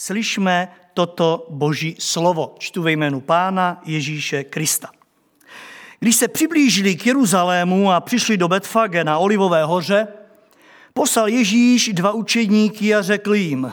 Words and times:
slyšme 0.00 0.68
toto 0.94 1.46
boží 1.50 1.96
slovo. 1.98 2.54
Čtu 2.58 2.82
ve 2.82 2.92
jménu 2.92 3.20
Pána 3.20 3.80
Ježíše 3.84 4.44
Krista. 4.44 4.90
Když 5.98 6.16
se 6.16 6.28
přiblížili 6.28 6.96
k 6.96 7.06
Jeruzalému 7.06 7.92
a 7.92 8.00
přišli 8.00 8.36
do 8.36 8.48
Betfage 8.48 9.04
na 9.04 9.18
Olivové 9.18 9.64
hoře, 9.64 10.08
poslal 10.94 11.28
Ježíš 11.28 11.90
dva 11.92 12.12
učedníky 12.12 12.94
a 12.94 13.02
řekl 13.02 13.34
jim, 13.34 13.72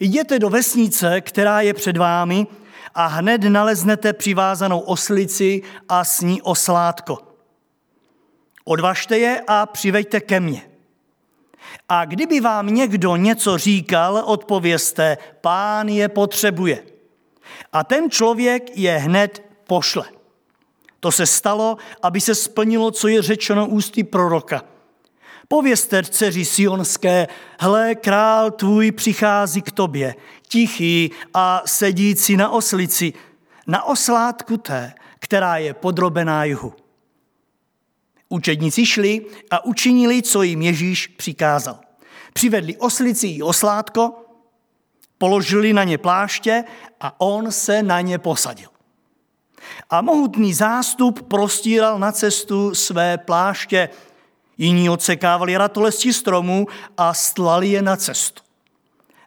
jděte 0.00 0.38
do 0.38 0.50
vesnice, 0.50 1.20
která 1.20 1.60
je 1.60 1.74
před 1.74 1.96
vámi 1.96 2.46
a 2.94 3.06
hned 3.06 3.42
naleznete 3.42 4.12
přivázanou 4.12 4.78
oslici 4.78 5.62
a 5.88 6.04
s 6.04 6.20
ní 6.20 6.42
oslátko. 6.42 7.18
Odvažte 8.64 9.18
je 9.18 9.42
a 9.46 9.66
přiveďte 9.66 10.20
ke 10.20 10.40
mně. 10.40 10.73
A 11.88 12.04
kdyby 12.04 12.40
vám 12.40 12.66
někdo 12.66 13.16
něco 13.16 13.58
říkal, 13.58 14.22
odpověste, 14.26 15.18
pán 15.40 15.88
je 15.88 16.08
potřebuje. 16.08 16.82
A 17.72 17.84
ten 17.84 18.10
člověk 18.10 18.78
je 18.78 18.98
hned 18.98 19.42
pošle. 19.66 20.04
To 21.00 21.12
se 21.12 21.26
stalo, 21.26 21.76
aby 22.02 22.20
se 22.20 22.34
splnilo, 22.34 22.90
co 22.90 23.08
je 23.08 23.22
řečeno 23.22 23.66
ústy 23.66 24.04
proroka. 24.04 24.62
Povězte 25.48 26.02
dceři 26.02 26.44
sionské, 26.44 27.28
hle, 27.60 27.94
král 27.94 28.50
tvůj 28.50 28.92
přichází 28.92 29.62
k 29.62 29.72
tobě, 29.72 30.14
tichý 30.48 31.10
a 31.34 31.62
sedící 31.66 32.36
na 32.36 32.50
oslici, 32.50 33.12
na 33.66 33.84
oslátku 33.84 34.56
té, 34.56 34.94
která 35.18 35.56
je 35.56 35.74
podrobená 35.74 36.44
jihu. 36.44 36.83
Učedníci 38.34 38.86
šli 38.86 39.26
a 39.50 39.64
učinili, 39.64 40.22
co 40.22 40.42
jim 40.42 40.62
Ježíš 40.62 41.06
přikázal. 41.06 41.78
Přivedli 42.32 42.76
oslici 42.76 43.26
i 43.26 43.42
oslátko, 43.42 44.12
položili 45.18 45.72
na 45.72 45.84
ně 45.84 45.98
pláště 45.98 46.64
a 47.00 47.20
on 47.20 47.52
se 47.52 47.82
na 47.82 48.00
ně 48.00 48.18
posadil. 48.18 48.68
A 49.90 50.02
mohutný 50.02 50.54
zástup 50.54 51.28
prostíral 51.28 51.98
na 51.98 52.12
cestu 52.12 52.74
své 52.74 53.18
pláště. 53.18 53.88
Jiní 54.58 54.90
odsekávali 54.90 55.56
ratolesti 55.56 56.12
stromů 56.12 56.66
a 56.96 57.14
stlali 57.14 57.68
je 57.68 57.82
na 57.82 57.96
cestu. 57.96 58.42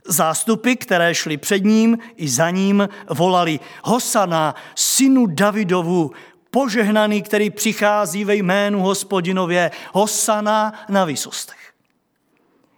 Zástupy, 0.08 0.76
které 0.76 1.16
šly 1.16 1.38
před 1.38 1.64
ním 1.64 1.98
i 2.16 2.30
za 2.30 2.50
ním, 2.50 2.90
volali 3.10 3.60
Hosana, 3.84 4.56
synu 4.76 5.26
Davidovu, 5.26 6.12
požehnaný, 6.58 7.22
který 7.22 7.50
přichází 7.50 8.26
ve 8.26 8.36
jménu 8.36 8.80
hospodinově, 8.80 9.72
Hosana 9.94 10.74
na 10.90 11.06
vysostech. 11.06 11.74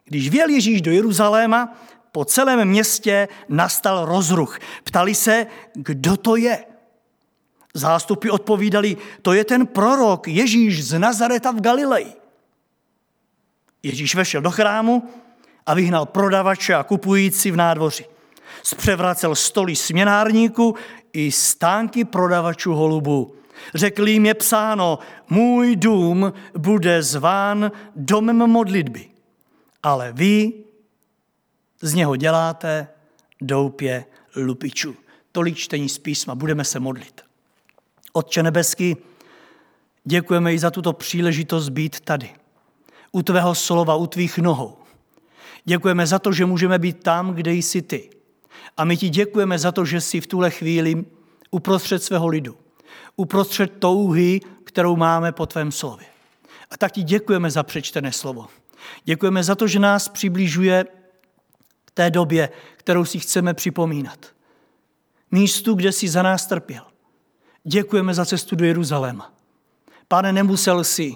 Když 0.06 0.30
věl 0.30 0.50
Ježíš 0.50 0.82
do 0.82 0.92
Jeruzaléma, 0.92 1.78
po 2.12 2.26
celém 2.26 2.68
městě 2.68 3.28
nastal 3.50 4.06
rozruch. 4.06 4.60
Ptali 4.84 5.16
se, 5.16 5.48
kdo 5.74 6.18
to 6.18 6.36
je. 6.36 6.66
Zástupy 7.74 8.30
odpovídali, 8.30 8.98
to 9.22 9.34
je 9.34 9.44
ten 9.44 9.68
prorok 9.68 10.28
Ježíš 10.28 10.84
z 10.84 11.00
Nazareta 11.00 11.52
v 11.52 11.62
Galileji. 11.62 12.14
Ježíš 13.84 14.16
vešel 14.16 14.42
do 14.42 14.52
chrámu 14.52 15.10
a 15.66 15.74
vyhnal 15.74 16.06
prodavače 16.06 16.76
a 16.76 16.84
kupující 16.84 17.52
v 17.52 17.56
nádvoři. 17.56 18.06
Zpřevracel 18.64 19.36
stoly 19.36 19.76
směnárníků 19.76 20.76
i 21.14 21.32
stánky 21.32 22.06
prodavačů 22.06 22.74
holubů. 22.74 23.39
Řekl 23.76 24.08
jim 24.08 24.26
je 24.26 24.34
psáno, 24.34 25.00
můj 25.30 25.76
dům 25.76 26.34
bude 26.58 27.04
zván 27.04 27.72
domem 27.96 28.38
modlitby, 28.38 29.10
ale 29.84 30.14
vy 30.14 30.54
z 31.82 31.94
něho 31.94 32.16
děláte 32.16 32.88
doupě 33.42 34.06
lupičů. 34.36 34.96
Tolik 35.32 35.58
čtení 35.58 35.90
z 35.90 35.98
písma, 35.98 36.36
budeme 36.36 36.64
se 36.64 36.80
modlit. 36.80 37.22
Otče 38.14 38.44
nebeský, 38.44 38.98
děkujeme 40.04 40.54
i 40.54 40.60
za 40.60 40.72
tuto 40.72 40.94
příležitost 40.94 41.70
být 41.70 42.00
tady. 42.00 42.30
U 43.12 43.22
tvého 43.22 43.56
slova, 43.56 43.95
u 43.95 44.08
tvých 44.08 44.38
nohou. 44.38 44.78
Děkujeme 45.66 46.08
za 46.08 46.20
to, 46.20 46.32
že 46.32 46.45
můžeme 46.45 46.80
být 46.80 47.04
tam, 47.04 47.33
kde 47.33 47.54
jsi 47.54 47.82
ty. 47.82 48.10
A 48.78 48.86
my 48.86 48.98
ti 48.98 49.10
děkujeme 49.10 49.60
za 49.60 49.72
to, 49.72 49.86
že 49.86 50.02
jsi 50.02 50.22
v 50.22 50.28
tuhle 50.28 50.52
chvíli 50.52 51.06
uprostřed 51.52 52.04
svého 52.04 52.28
lidu. 52.28 52.58
Uprostřed 53.15 53.73
touhy, 53.80 54.42
kterou 54.64 54.95
máme 54.95 55.32
po 55.32 55.45
tvém 55.45 55.71
slově. 55.71 56.05
A 56.71 56.77
tak 56.77 56.92
ti 56.92 57.04
děkujeme 57.04 57.52
za 57.52 57.64
přečtené 57.64 58.11
slovo. 58.11 58.48
Děkujeme 59.04 59.43
za 59.43 59.55
to, 59.55 59.67
že 59.67 59.80
nás 59.80 60.10
přibližuje 60.10 60.86
k 61.86 61.92
té 61.92 62.11
době, 62.11 62.49
kterou 62.77 63.05
si 63.05 63.20
chceme 63.20 63.54
připomínat. 63.54 64.26
Místu, 65.32 65.73
kde 65.73 65.92
jsi 65.92 66.08
za 66.08 66.21
nás 66.21 66.45
trpěl. 66.45 66.83
Děkujeme 67.64 68.14
za 68.14 68.26
cestu 68.26 68.55
do 68.55 68.65
Jeruzaléma. 68.65 69.33
Pane, 70.08 70.33
nemusel 70.33 70.83
si, 70.83 71.15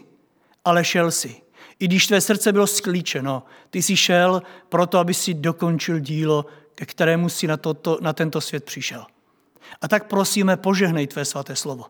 ale 0.66 0.86
šel 0.86 1.12
si. 1.12 1.42
I 1.80 1.88
když 1.88 2.08
tvé 2.08 2.22
srdce 2.22 2.52
bylo 2.52 2.68
sklíčeno, 2.68 3.44
ty 3.70 3.82
jsi 3.82 3.98
šel 3.98 4.42
proto, 4.70 5.00
aby 5.00 5.14
si 5.14 5.34
dokončil 5.34 6.00
dílo, 6.00 6.46
ke 6.76 6.86
kterému 6.86 7.30
si 7.30 7.48
na, 7.48 7.58
toto, 7.58 7.98
na 8.02 8.14
tento 8.14 8.42
svět 8.42 8.66
přišel. 8.66 9.06
A 9.82 9.88
tak 9.88 10.08
prosíme, 10.08 10.58
požehnej 10.58 11.08
tvé 11.08 11.26
svaté 11.26 11.56
slovo. 11.56 11.86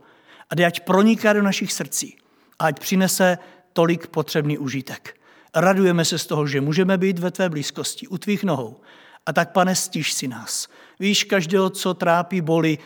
A 0.49 0.67
ať 0.67 0.79
proniká 0.79 1.33
do 1.33 1.41
našich 1.41 1.73
srdcí. 1.73 2.17
A 2.59 2.65
ať 2.65 2.79
přinese 2.79 3.37
tolik 3.73 4.07
potřebný 4.07 4.57
užitek. 4.57 5.19
Radujeme 5.55 6.05
se 6.05 6.19
z 6.19 6.25
toho, 6.25 6.47
že 6.47 6.61
můžeme 6.61 6.97
být 6.97 7.19
ve 7.19 7.31
tvé 7.31 7.49
blízkosti, 7.49 8.07
u 8.07 8.17
tvých 8.17 8.43
nohou. 8.43 8.81
A 9.25 9.33
tak, 9.33 9.51
pane, 9.51 9.75
stiž 9.75 10.13
si 10.13 10.27
nás. 10.27 10.67
Víš 10.99 11.23
každého, 11.23 11.69
co 11.69 11.93
trápí, 11.93 12.41
boli, 12.41 12.77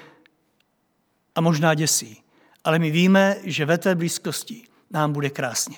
a 1.36 1.42
možná 1.42 1.74
děsí. 1.74 2.24
Ale 2.64 2.80
my 2.80 2.92
víme, 2.92 3.36
že 3.44 3.66
ve 3.66 3.78
tvé 3.78 3.96
blízkosti 3.96 4.64
nám 4.92 5.14
bude 5.14 5.30
krásně. 5.30 5.78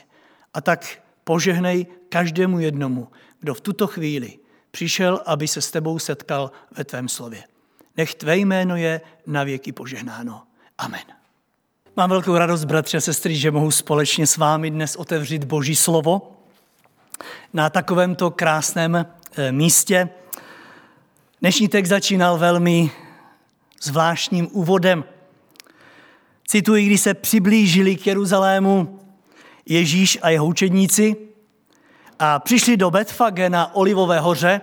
A 0.54 0.62
tak 0.62 1.02
požehnej 1.24 1.86
každému 2.10 2.60
jednomu, 2.60 3.08
kdo 3.40 3.54
v 3.54 3.62
tuto 3.62 3.88
chvíli 3.88 4.40
přišel, 4.72 5.22
aby 5.26 5.48
se 5.48 5.62
s 5.62 5.72
tebou 5.72 6.00
setkal 6.00 6.52
ve 6.78 6.84
tvém 6.84 7.10
slově. 7.10 7.44
Nech 8.00 8.16
tvé 8.16 8.38
jméno 8.38 8.76
je 8.76 9.02
na 9.28 9.44
věky 9.44 9.72
požehnáno. 9.72 10.44
Amen. 10.78 11.04
Mám 11.96 12.10
velkou 12.10 12.38
radost, 12.38 12.66
bratři 12.66 12.98
a 12.98 13.02
sestry, 13.02 13.36
že 13.36 13.52
mohu 13.52 13.72
společně 13.72 14.28
s 14.28 14.38
vámi 14.38 14.72
dnes 14.72 14.96
otevřít 14.96 15.44
Boží 15.44 15.76
slovo 15.76 16.32
na 17.54 17.70
takovémto 17.70 18.32
krásném 18.32 18.96
eh, 18.96 19.52
místě. 19.52 20.10
Dnešní 21.42 21.68
text 21.68 21.90
začínal 21.90 22.38
velmi 22.38 22.92
zvláštním 23.82 24.48
úvodem– 24.52 25.04
Cituji, 26.48 26.86
když 26.86 27.02
se 27.02 27.14
přiblížili 27.14 27.96
k 27.96 28.08
Jeruzalému 28.08 29.00
Ježíš 29.66 30.20
a 30.22 30.30
jeho 30.30 30.46
učedníci 30.46 31.16
a 32.20 32.40
přišli 32.40 32.78
do 32.78 32.92
Betfage 32.92 33.50
na 33.50 33.76
Olivové 33.76 34.20
hoře, 34.20 34.62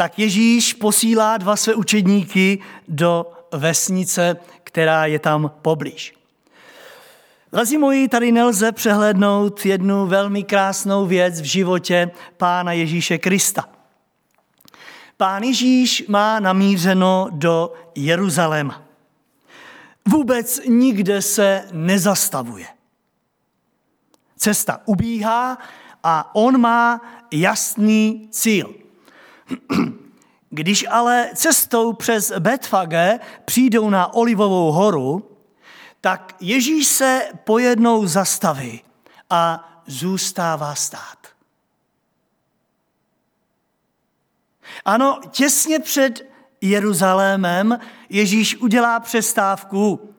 tak 0.00 0.18
Ježíš 0.18 0.74
posílá 0.74 1.36
dva 1.36 1.56
své 1.56 1.74
učedníky 1.74 2.58
do 2.88 3.32
vesnice, 3.52 4.36
která 4.64 5.06
je 5.06 5.18
tam 5.18 5.50
poblíž. 5.62 6.14
Drazí 7.52 7.78
moji, 7.78 8.08
tady 8.08 8.32
nelze 8.32 8.72
přehlednout 8.72 9.66
jednu 9.66 10.06
velmi 10.06 10.44
krásnou 10.44 11.06
věc 11.06 11.40
v 11.40 11.44
životě 11.44 12.10
Pána 12.36 12.72
Ježíše 12.72 13.18
Krista. 13.18 13.68
Pán 15.16 15.42
Ježíš 15.42 16.04
má 16.08 16.40
namířeno 16.40 17.28
do 17.30 17.72
Jeruzaléma 17.94 18.82
vůbec 20.08 20.60
nikde 20.68 21.22
se 21.22 21.68
nezastavuje. 21.72 22.66
Cesta 24.36 24.80
ubíhá 24.84 25.58
a 26.02 26.34
on 26.34 26.60
má 26.60 27.00
jasný 27.32 28.28
cíl. 28.30 28.79
Když 30.50 30.86
ale 30.90 31.30
cestou 31.34 31.92
přes 31.92 32.32
Betfage 32.38 33.18
přijdou 33.44 33.90
na 33.90 34.14
Olivovou 34.14 34.72
horu, 34.72 35.36
tak 36.00 36.36
Ježíš 36.40 36.86
se 36.86 37.28
pojednou 37.44 38.06
zastaví 38.06 38.84
a 39.30 39.70
zůstává 39.86 40.74
stát. 40.74 41.18
Ano, 44.84 45.20
těsně 45.30 45.78
před 45.78 46.30
Jeruzalémem 46.60 47.78
Ježíš 48.08 48.56
udělá 48.56 49.00
přestávku, 49.00 50.14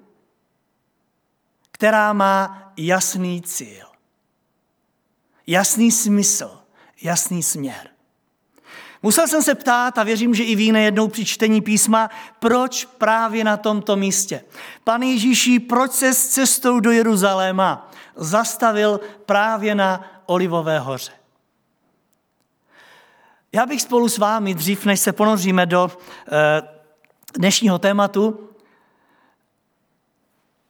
která 1.72 2.14
má 2.14 2.74
jasný 2.78 3.42
cíl, 3.42 3.88
jasný 5.48 5.92
smysl, 5.92 6.60
jasný 7.02 7.44
směr. 7.44 7.91
Musel 9.04 9.28
jsem 9.28 9.44
se 9.44 9.56
ptát, 9.56 9.98
a 9.98 10.04
věřím, 10.04 10.36
že 10.36 10.44
i 10.44 10.56
vy 10.56 10.72
nejednou 10.72 11.08
při 11.08 11.26
čtení 11.26 11.62
písma, 11.62 12.10
proč 12.40 12.86
právě 12.86 13.44
na 13.44 13.58
tomto 13.58 13.96
místě. 13.96 14.44
Pane 14.84 15.06
Ježíši, 15.06 15.60
proč 15.60 15.92
se 15.92 16.14
s 16.14 16.28
cestou 16.28 16.80
do 16.80 16.92
Jeruzaléma 16.92 17.92
zastavil 18.16 19.00
právě 19.26 19.76
na 19.76 20.22
Olivové 20.26 20.80
hoře? 20.80 21.12
Já 23.54 23.66
bych 23.66 23.82
spolu 23.82 24.10
s 24.10 24.18
vámi, 24.18 24.54
dřív 24.54 24.86
než 24.86 25.00
se 25.00 25.14
ponoříme 25.14 25.66
do 25.66 25.92
eh, 26.32 26.62
dnešního 27.34 27.80
tématu, 27.80 28.50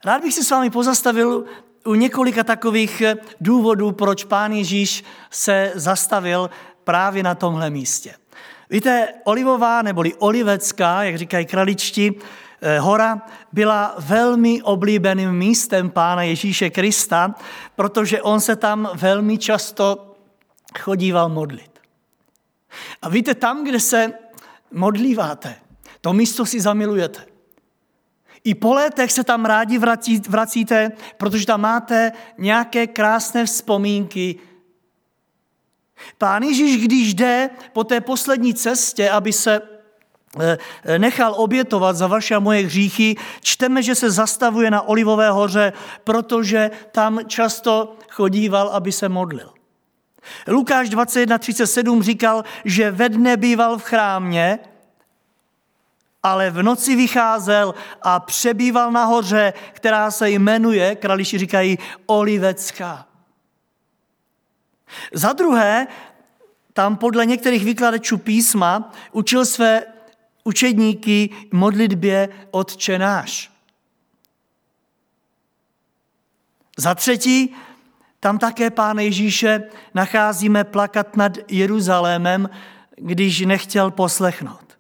rád 0.06 0.22
bych 0.22 0.34
se 0.34 0.44
s 0.44 0.52
vámi 0.52 0.70
pozastavil 0.70 1.46
u 1.86 1.94
několika 1.94 2.44
takových 2.44 3.02
eh, 3.02 3.16
důvodů, 3.42 3.92
proč 3.92 4.24
pán 4.24 4.52
Ježíš 4.52 5.04
se 5.30 5.72
zastavil 5.76 6.50
právě 6.84 7.24
na 7.24 7.36
tomhle 7.36 7.70
místě. 7.70 8.21
Víte, 8.72 9.08
Olivová 9.24 9.82
neboli 9.82 10.14
Olivecká, 10.16 11.04
jak 11.04 11.18
říkají 11.18 11.46
kraličti, 11.46 12.14
eh, 12.62 12.80
hora 12.80 13.22
byla 13.52 13.96
velmi 14.00 14.62
oblíbeným 14.62 15.32
místem 15.32 15.90
pána 15.90 16.24
Ježíše 16.24 16.70
Krista, 16.70 17.36
protože 17.76 18.22
on 18.22 18.40
se 18.40 18.56
tam 18.56 18.90
velmi 18.94 19.38
často 19.38 20.16
chodíval 20.80 21.30
modlit. 21.30 21.80
A 23.02 23.10
víte, 23.10 23.36
tam, 23.36 23.64
kde 23.64 23.80
se 23.80 24.14
modlíváte, 24.72 25.56
to 26.02 26.14
místo 26.14 26.46
si 26.46 26.62
zamilujete. 26.62 27.26
I 28.44 28.56
po 28.56 28.74
letech 28.74 29.12
se 29.12 29.24
tam 29.24 29.46
rádi 29.46 29.78
vrací, 29.78 30.22
vracíte, 30.30 30.92
protože 31.18 31.46
tam 31.46 31.62
máte 31.62 32.12
nějaké 32.38 32.88
krásné 32.88 33.46
vzpomínky. 33.46 34.36
Pán 36.18 36.44
Ježíš, 36.44 36.86
když 36.86 37.14
jde 37.14 37.50
po 37.74 37.84
té 37.84 38.02
poslední 38.02 38.54
cestě, 38.54 39.10
aby 39.10 39.34
se 39.34 39.62
eh, 40.40 41.00
nechal 41.00 41.34
obětovat 41.38 41.96
za 41.96 42.08
vaše 42.08 42.36
a 42.36 42.40
moje 42.40 42.66
hříchy, 42.66 43.16
čteme, 43.42 43.84
že 43.84 43.96
se 43.96 44.12
zastavuje 44.12 44.72
na 44.72 44.82
Olivové 44.82 45.32
hoře, 45.32 45.74
protože 46.04 46.72
tam 46.92 47.20
často 47.28 47.96
chodíval, 48.10 48.70
aby 48.70 48.92
se 48.92 49.10
modlil. 49.10 49.54
Lukáš 50.48 50.90
21.37 50.90 52.02
říkal, 52.02 52.44
že 52.66 52.92
ve 52.92 53.10
dne 53.10 53.38
býval 53.38 53.78
v 53.78 53.84
chrámě, 53.84 54.60
ale 56.24 56.52
v 56.52 56.64
noci 56.64 56.96
vycházel 56.96 57.74
a 58.02 58.20
přebýval 58.20 58.92
nahoře, 58.92 59.54
která 59.72 60.12
se 60.12 60.30
jmenuje, 60.30 60.96
krališi 60.96 61.38
říkají, 61.38 61.78
Olivecká. 62.06 63.11
Za 65.14 65.34
druhé, 65.34 65.88
tam 66.74 66.98
podle 66.98 67.26
některých 67.26 67.66
výkladečů 67.66 68.18
písma 68.18 68.92
učil 69.12 69.46
své 69.46 69.84
učedníky 70.44 71.30
modlitbě 71.52 72.30
odčenáš. 72.52 73.52
Za 76.78 76.96
třetí, 76.96 77.56
tam 78.20 78.40
také 78.40 78.70
pán 78.70 79.00
Ježíše 79.00 79.64
nacházíme 79.94 80.64
plakat 80.64 81.16
nad 81.18 81.38
Jeruzalémem, 81.48 82.50
když 82.96 83.42
nechtěl 83.42 83.92
poslechnout. 83.92 84.78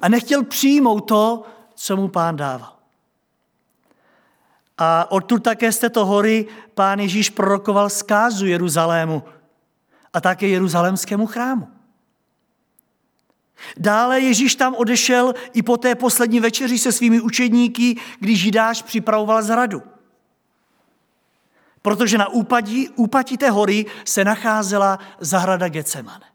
A 0.00 0.08
nechtěl 0.08 0.44
přijmout 0.44 1.00
to, 1.00 1.44
co 1.74 1.96
mu 1.96 2.08
pán 2.08 2.36
dával. 2.36 2.77
A 4.78 5.10
odtud 5.10 5.42
také 5.42 5.72
z 5.72 5.78
této 5.78 6.06
hory 6.06 6.46
pán 6.74 7.00
Ježíš 7.00 7.30
prorokoval 7.30 7.90
zkázu 7.90 8.46
Jeruzalému 8.46 9.22
a 10.12 10.20
také 10.20 10.46
jeruzalémskému 10.46 11.26
chrámu. 11.26 11.68
Dále 13.76 14.20
Ježíš 14.20 14.54
tam 14.54 14.74
odešel 14.74 15.34
i 15.52 15.62
po 15.62 15.76
té 15.76 15.94
poslední 15.94 16.40
večeři 16.40 16.78
se 16.78 16.92
svými 16.92 17.20
učedníky, 17.20 17.96
když 18.18 18.40
Židáš 18.40 18.82
připravoval 18.82 19.42
zradu 19.42 19.82
protože 21.82 22.18
na 22.18 22.28
úpadí, 22.28 22.88
úpatí 22.88 23.36
té 23.36 23.50
hory 23.50 23.86
se 24.04 24.24
nacházela 24.24 24.98
zahrada 25.20 25.68
Getsemane. 25.68 26.26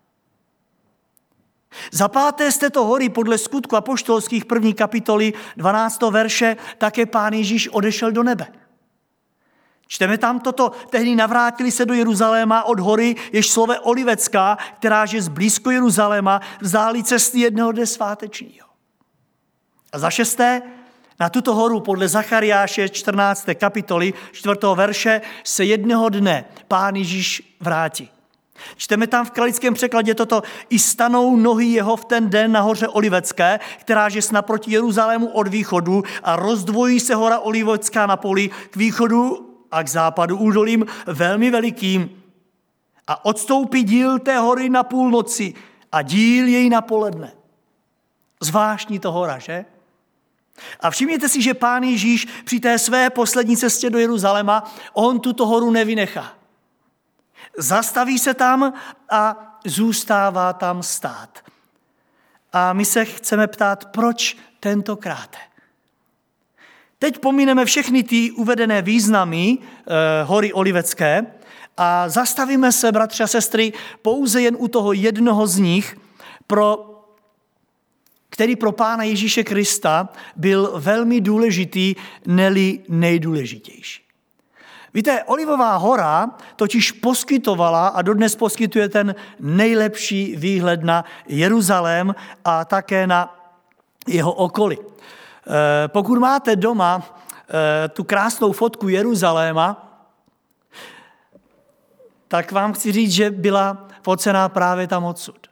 Za 1.92 2.08
páté 2.08 2.52
z 2.52 2.58
této 2.58 2.86
hory 2.86 3.10
podle 3.10 3.38
skutku 3.38 3.76
apoštolských 3.76 4.46
první 4.46 4.74
kapitoly 4.74 5.34
12. 5.58 6.02
verše 6.02 6.58
také 6.78 7.06
pán 7.06 7.34
Ježíš 7.34 7.70
odešel 7.70 8.12
do 8.12 8.24
nebe. 8.24 8.48
Čteme 9.88 10.18
tam 10.18 10.40
toto, 10.40 10.72
tehdy 10.90 11.16
navrátili 11.16 11.72
se 11.72 11.86
do 11.86 11.94
Jeruzaléma 11.94 12.64
od 12.64 12.80
hory, 12.80 13.16
jež 13.32 13.50
slove 13.50 13.80
Olivecká, 13.80 14.58
která 14.78 15.06
je 15.12 15.22
z 15.22 15.28
blízko 15.28 15.72
Jeruzaléma, 15.72 16.42
vzáli 16.62 17.04
cesty 17.04 17.40
jednoho 17.40 17.72
dne 17.72 17.86
svátečního. 17.86 18.68
A 19.92 20.00
za 20.00 20.10
šesté, 20.10 20.62
na 21.20 21.30
tuto 21.30 21.56
horu 21.56 21.80
podle 21.80 22.08
Zachariáše 22.08 22.90
14. 22.90 23.46
kapitoly 23.56 24.14
4. 24.32 24.56
verše 24.76 25.22
se 25.44 25.66
jednoho 25.66 26.10
dne 26.10 26.46
pán 26.68 26.96
Ježíš 26.96 27.58
vrátí. 27.60 28.10
Čteme 28.78 29.08
tam 29.08 29.26
v 29.26 29.32
kralickém 29.32 29.74
překladě 29.74 30.16
toto, 30.16 30.44
i 30.70 30.80
stanou 30.80 31.36
nohy 31.36 31.66
jeho 31.66 31.96
v 31.96 32.06
ten 32.06 32.30
den 32.30 32.52
na 32.52 32.62
hoře 32.62 32.88
Olivecké, 32.88 33.60
která 33.80 34.08
je 34.08 34.22
naproti 34.32 34.72
Jeruzalému 34.72 35.28
od 35.28 35.48
východu 35.48 36.04
a 36.24 36.36
rozdvojí 36.36 37.00
se 37.00 37.16
hora 37.16 37.40
Olivecká 37.40 38.06
na 38.06 38.18
poli 38.18 38.50
k 38.70 38.76
východu 38.76 39.50
a 39.72 39.84
k 39.84 39.88
západu 39.88 40.38
údolím 40.38 40.86
velmi 41.06 41.52
velikým. 41.52 42.24
A 43.08 43.26
odstoupí 43.26 43.84
díl 43.84 44.20
té 44.20 44.38
hory 44.38 44.70
na 44.70 44.84
půlnoci 44.84 45.54
a 45.92 46.02
díl 46.02 46.48
jej 46.48 46.70
na 46.70 46.82
poledne. 46.82 47.32
Zvláštní 48.42 49.00
to 49.00 49.12
hora, 49.12 49.40
že? 49.40 49.66
A 50.80 50.90
všimněte 50.90 51.30
si, 51.30 51.42
že 51.42 51.54
pán 51.54 51.84
Ježíš 51.84 52.28
při 52.46 52.60
té 52.60 52.80
své 52.80 53.10
poslední 53.10 53.58
cestě 53.58 53.90
do 53.90 54.00
Jeruzaléma, 54.00 54.74
on 54.94 55.20
tuto 55.20 55.46
horu 55.46 55.72
nevynechá. 55.72 56.43
Zastaví 57.58 58.20
se 58.20 58.34
tam 58.34 58.74
a 59.10 59.36
zůstává 59.66 60.54
tam 60.54 60.84
stát. 60.84 61.40
A 62.54 62.74
my 62.74 62.86
se 62.86 63.06
chceme 63.06 63.48
ptát, 63.48 63.86
proč 63.86 64.38
tentokrát? 64.60 65.36
Teď 67.00 67.20
pomineme 67.20 67.66
všechny 67.66 68.04
ty 68.04 68.32
uvedené 68.32 68.82
významy 68.82 69.58
e, 69.58 70.24
hory 70.24 70.54
Olivecké 70.54 71.26
a 71.78 72.10
zastavíme 72.10 72.72
se, 72.72 72.92
bratři 72.92 73.24
a 73.24 73.28
sestry, 73.28 73.74
pouze 74.02 74.42
jen 74.42 74.56
u 74.60 74.68
toho 74.68 74.94
jednoho 74.94 75.48
z 75.48 75.58
nich 75.58 75.98
pro 76.48 76.94
který 78.34 78.56
pro 78.56 78.72
Pána 78.72 79.04
Ježíše 79.04 79.44
Krista 79.44 80.10
byl 80.36 80.72
velmi 80.76 81.22
důležitý, 81.22 81.96
neli 82.26 82.80
nejdůležitější. 82.90 84.03
Víte, 84.94 85.24
Olivová 85.24 85.76
hora 85.76 86.30
totiž 86.56 86.92
poskytovala 86.92 87.88
a 87.88 88.02
dodnes 88.02 88.36
poskytuje 88.36 88.90
ten 88.90 89.16
nejlepší 89.40 90.36
výhled 90.36 90.84
na 90.84 91.06
Jeruzalém 91.28 92.16
a 92.46 92.66
také 92.66 93.08
na 93.08 93.36
jeho 94.08 94.34
okolí. 94.34 94.78
Eh, 94.82 95.88
pokud 95.88 96.20
máte 96.20 96.56
doma 96.56 97.04
eh, 97.04 97.90
tu 97.90 98.04
krásnou 98.04 98.52
fotku 98.52 98.90
Jeruzaléma, 98.90 99.90
tak 102.28 102.52
vám 102.52 102.74
chci 102.74 102.92
říct, 102.92 103.12
že 103.12 103.32
byla 103.32 103.88
focená 104.02 104.50
právě 104.50 104.88
tam 104.88 105.04
odsud. 105.04 105.48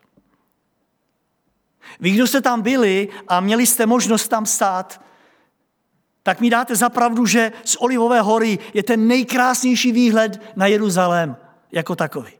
Vy, 1.99 2.11
kdo 2.11 2.27
jste 2.27 2.41
tam 2.41 2.61
byli 2.61 3.09
a 3.27 3.39
měli 3.39 3.67
jste 3.67 3.85
možnost 3.85 4.27
tam 4.27 4.45
stát, 4.45 5.01
tak 6.23 6.41
mi 6.41 6.49
dáte 6.49 6.75
zapravdu, 6.75 7.25
že 7.25 7.51
z 7.63 7.75
Olivové 7.79 8.21
hory 8.21 8.59
je 8.73 8.83
ten 8.83 9.07
nejkrásnější 9.07 9.91
výhled 9.91 10.41
na 10.55 10.67
Jeruzalém 10.67 11.37
jako 11.71 11.95
takový. 11.95 12.31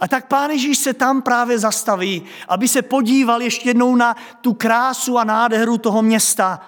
A 0.00 0.08
tak 0.08 0.28
pán 0.28 0.50
Ježíš 0.50 0.78
se 0.78 0.94
tam 0.94 1.22
právě 1.22 1.58
zastaví, 1.58 2.22
aby 2.48 2.68
se 2.68 2.82
podíval 2.82 3.42
ještě 3.42 3.68
jednou 3.68 3.96
na 3.96 4.16
tu 4.40 4.52
krásu 4.52 5.18
a 5.18 5.24
nádheru 5.24 5.78
toho 5.78 6.02
města. 6.02 6.60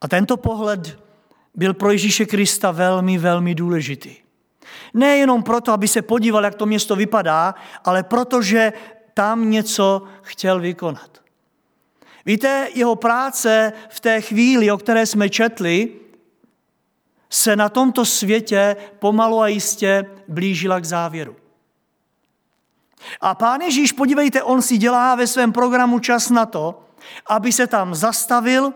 A 0.00 0.08
tento 0.08 0.36
pohled 0.36 0.98
byl 1.54 1.74
pro 1.74 1.90
Ježíše 1.90 2.26
Krista 2.26 2.70
velmi, 2.70 3.18
velmi 3.18 3.54
důležitý. 3.54 4.16
Nejenom 4.94 5.42
proto, 5.42 5.72
aby 5.72 5.88
se 5.88 6.02
podíval, 6.02 6.44
jak 6.44 6.54
to 6.54 6.66
město 6.66 6.96
vypadá, 6.96 7.54
ale 7.84 8.02
protože 8.02 8.72
tam 9.14 9.50
něco 9.50 10.02
chtěl 10.22 10.60
vykonat. 10.60 11.23
Víte, 12.26 12.68
jeho 12.74 12.96
práce 12.96 13.72
v 13.88 14.00
té 14.00 14.20
chvíli, 14.20 14.70
o 14.70 14.78
které 14.78 15.06
jsme 15.06 15.30
četli, 15.30 15.92
se 17.30 17.56
na 17.56 17.68
tomto 17.68 18.04
světě 18.04 18.76
pomalu 18.98 19.40
a 19.40 19.48
jistě 19.48 20.10
blížila 20.28 20.80
k 20.80 20.84
závěru. 20.84 21.36
A 23.20 23.34
pán 23.34 23.60
Ježíš, 23.60 23.92
podívejte, 23.92 24.42
on 24.42 24.62
si 24.62 24.78
dělá 24.78 25.14
ve 25.14 25.26
svém 25.26 25.52
programu 25.52 25.98
čas 25.98 26.30
na 26.30 26.46
to, 26.46 26.84
aby 27.26 27.52
se 27.52 27.66
tam 27.66 27.94
zastavil, 27.94 28.72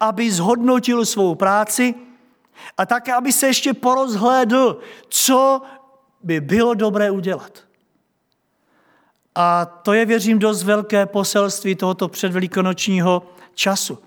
aby 0.00 0.30
zhodnotil 0.30 1.06
svou 1.06 1.34
práci 1.34 1.94
a 2.76 2.86
také, 2.86 3.12
aby 3.12 3.32
se 3.32 3.46
ještě 3.46 3.74
porozhlédl, 3.74 4.80
co 5.08 5.62
by 6.22 6.40
bylo 6.40 6.74
dobré 6.74 7.10
udělat. 7.10 7.65
A 9.38 9.64
to 9.64 9.92
je, 9.92 10.06
věřím, 10.06 10.38
dost 10.38 10.62
velké 10.62 11.06
poselství 11.06 11.74
tohoto 11.74 12.08
předvelikonočního 12.08 13.32
času. 13.54 13.98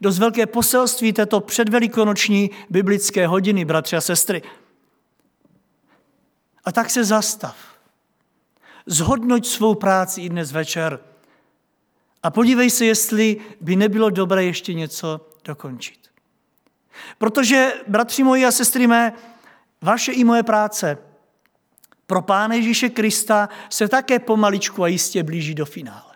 Dost 0.00 0.18
velké 0.18 0.46
poselství 0.46 1.12
této 1.12 1.40
předvelikonoční 1.40 2.50
biblické 2.70 3.26
hodiny, 3.26 3.64
bratři 3.64 3.96
a 3.96 4.00
sestry. 4.00 4.42
A 6.64 6.72
tak 6.72 6.90
se 6.90 7.04
zastav. 7.04 7.56
Zhodnoť 8.86 9.46
svou 9.46 9.74
práci 9.74 10.20
i 10.20 10.28
dnes 10.28 10.52
večer. 10.52 11.00
A 12.22 12.30
podívej 12.30 12.70
se, 12.70 12.84
jestli 12.84 13.36
by 13.60 13.76
nebylo 13.76 14.10
dobré 14.10 14.44
ještě 14.44 14.74
něco 14.74 15.30
dokončit. 15.44 15.98
Protože, 17.18 17.72
bratři 17.86 18.22
moji 18.22 18.46
a 18.46 18.52
sestry 18.52 18.86
mé, 18.86 19.12
vaše 19.82 20.12
i 20.12 20.24
moje 20.24 20.42
práce 20.42 20.98
pro 22.06 22.22
Pána 22.22 22.54
Ježíše 22.54 22.88
Krista 22.88 23.48
se 23.70 23.88
také 23.88 24.18
pomaličku 24.18 24.82
a 24.82 24.86
jistě 24.86 25.22
blíží 25.22 25.54
do 25.54 25.66
finále. 25.66 26.14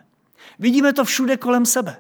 Vidíme 0.59 0.93
to 0.93 1.05
všude 1.05 1.37
kolem 1.37 1.67
sebe. 1.67 1.97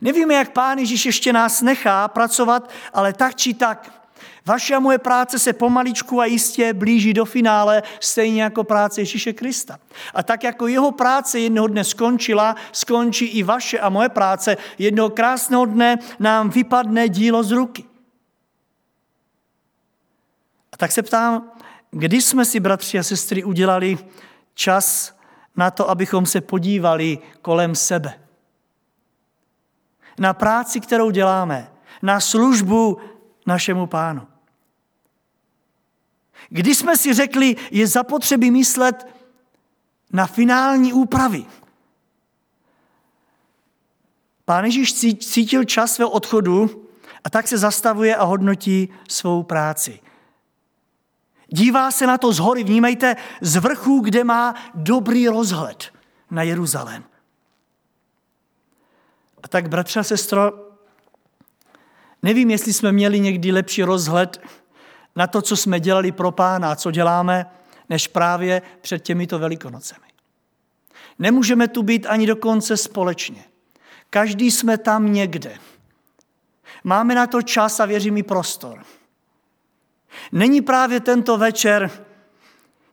Nevíme, 0.00 0.34
jak 0.34 0.52
Pán 0.52 0.78
Ježíš 0.78 1.06
ještě 1.06 1.32
nás 1.32 1.62
nechá 1.62 2.08
pracovat, 2.08 2.70
ale 2.92 3.12
tak 3.12 3.34
či 3.34 3.54
tak. 3.54 4.02
Vaše 4.46 4.74
a 4.74 4.80
moje 4.80 4.98
práce 4.98 5.38
se 5.38 5.52
pomaličku 5.52 6.20
a 6.20 6.24
jistě 6.24 6.74
blíží 6.74 7.14
do 7.14 7.24
finále, 7.24 7.82
stejně 8.00 8.42
jako 8.42 8.64
práce 8.64 9.00
Ježíše 9.00 9.32
Krista. 9.32 9.78
A 10.14 10.22
tak 10.22 10.44
jako 10.44 10.66
jeho 10.66 10.92
práce 10.92 11.40
jednoho 11.40 11.68
dne 11.68 11.84
skončila, 11.84 12.56
skončí 12.72 13.26
i 13.26 13.42
vaše 13.42 13.78
a 13.78 13.88
moje 13.88 14.08
práce. 14.08 14.56
Jednoho 14.78 15.10
krásného 15.10 15.64
dne 15.64 15.98
nám 16.18 16.50
vypadne 16.50 17.08
dílo 17.08 17.42
z 17.42 17.50
ruky. 17.50 17.84
A 20.72 20.76
tak 20.76 20.92
se 20.92 21.02
ptám, 21.02 21.50
kdy 21.92 22.22
jsme 22.22 22.44
si, 22.44 22.60
bratři 22.60 22.98
a 22.98 23.02
sestry, 23.02 23.44
udělali 23.44 23.98
čas 24.54 25.16
na 25.56 25.70
to, 25.70 25.90
abychom 25.90 26.26
se 26.26 26.40
podívali 26.40 27.18
kolem 27.42 27.74
sebe. 27.74 28.20
Na 30.18 30.34
práci, 30.34 30.80
kterou 30.80 31.10
děláme, 31.10 31.72
na 32.02 32.20
službu 32.20 32.98
našemu 33.46 33.86
pánu. 33.86 34.26
Kdy 36.48 36.74
jsme 36.74 36.96
si 36.96 37.14
řekli, 37.14 37.56
je 37.70 37.86
zapotřebí 37.86 38.50
myslet 38.50 39.06
na 40.12 40.26
finální 40.26 40.92
úpravy. 40.92 41.44
Pán 44.44 44.64
Ježíš 44.64 44.94
cítil 45.18 45.64
čas 45.64 45.92
svého 45.92 46.10
odchodu 46.10 46.88
a 47.24 47.30
tak 47.30 47.48
se 47.48 47.58
zastavuje 47.58 48.16
a 48.16 48.24
hodnotí 48.24 48.88
svou 49.08 49.42
práci. 49.42 50.00
Dívá 51.54 51.90
se 51.90 52.06
na 52.06 52.18
to 52.18 52.32
z 52.32 52.38
hory, 52.38 52.64
vnímejte, 52.64 53.16
z 53.40 53.56
vrchu, 53.56 54.00
kde 54.00 54.24
má 54.24 54.54
dobrý 54.74 55.28
rozhled 55.28 55.92
na 56.30 56.42
Jeruzalém. 56.42 57.04
A 59.42 59.48
tak, 59.48 59.68
bratře 59.68 60.00
a 60.00 60.02
sestro, 60.02 60.52
nevím, 62.22 62.50
jestli 62.50 62.72
jsme 62.72 62.92
měli 62.92 63.20
někdy 63.20 63.52
lepší 63.52 63.82
rozhled 63.82 64.42
na 65.16 65.26
to, 65.26 65.42
co 65.42 65.56
jsme 65.56 65.80
dělali 65.80 66.12
pro 66.12 66.32
pána 66.32 66.72
a 66.72 66.76
co 66.76 66.90
děláme, 66.90 67.46
než 67.88 68.08
právě 68.08 68.62
před 68.80 68.98
těmito 68.98 69.38
velikonocemi. 69.38 70.06
Nemůžeme 71.18 71.68
tu 71.68 71.82
být 71.82 72.06
ani 72.06 72.26
dokonce 72.26 72.76
společně. 72.76 73.44
Každý 74.10 74.50
jsme 74.50 74.78
tam 74.78 75.12
někde. 75.12 75.58
Máme 76.84 77.14
na 77.14 77.26
to 77.26 77.42
čas 77.42 77.80
a 77.80 77.86
věřím 77.86 78.16
i 78.16 78.22
prostor. 78.22 78.84
Není 80.32 80.60
právě 80.60 81.00
tento 81.00 81.38
večer 81.38 81.90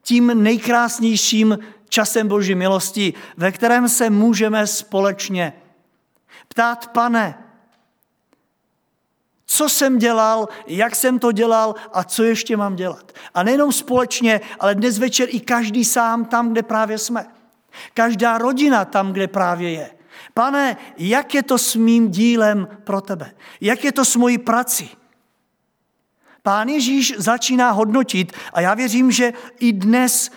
tím 0.02 0.44
nejkrásnějším 0.44 1.60
časem 1.90 2.28
Boží 2.28 2.56
milosti, 2.56 3.14
ve 3.38 3.52
kterém 3.52 3.90
se 3.90 4.10
můžeme 4.10 4.68
společně 4.68 5.54
ptát, 6.48 6.88
pane, 6.88 7.44
co 9.46 9.70
jsem 9.70 9.98
dělal, 9.98 10.48
jak 10.68 10.96
jsem 10.96 11.20
to 11.20 11.32
dělal 11.32 11.76
a 11.94 12.04
co 12.04 12.24
ještě 12.24 12.58
mám 12.58 12.76
dělat. 12.76 13.12
A 13.34 13.44
nejenom 13.44 13.72
společně, 13.72 14.42
ale 14.60 14.76
dnes 14.76 15.00
večer 15.00 15.28
i 15.32 15.40
každý 15.40 15.86
sám 15.86 16.26
tam, 16.26 16.52
kde 16.52 16.64
právě 16.64 16.98
jsme. 16.98 17.26
Každá 17.94 18.38
rodina 18.38 18.86
tam, 18.86 19.14
kde 19.14 19.28
právě 19.28 19.72
je. 19.72 19.90
Pane, 20.34 20.78
jak 20.98 21.36
je 21.36 21.44
to 21.44 21.58
s 21.58 21.76
mým 21.76 22.10
dílem 22.10 22.68
pro 22.84 23.02
tebe? 23.02 23.32
Jak 23.62 23.84
je 23.84 23.92
to 23.92 24.06
s 24.06 24.16
mojí 24.16 24.38
prací? 24.38 24.99
Pán 26.44 26.70
Ježíš 26.70 27.14
začíná 27.18 27.72
hodnotit 27.72 28.34
a 28.54 28.62
já 28.62 28.74
věřím, 28.74 29.12
že 29.12 29.34
i 29.60 29.74
dnes, 29.74 30.32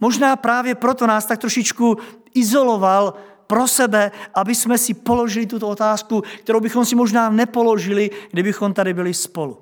možná 0.00 0.36
právě 0.36 0.74
proto 0.74 1.06
nás 1.06 1.26
tak 1.26 1.38
trošičku 1.38 1.96
izoloval 2.34 3.14
pro 3.46 3.66
sebe, 3.66 4.12
aby 4.34 4.54
jsme 4.54 4.78
si 4.78 4.94
položili 4.94 5.46
tuto 5.46 5.68
otázku, 5.68 6.22
kterou 6.38 6.60
bychom 6.60 6.84
si 6.84 6.94
možná 6.94 7.30
nepoložili, 7.30 8.10
kdybychom 8.30 8.74
tady 8.74 8.94
byli 8.94 9.14
spolu. 9.14 9.60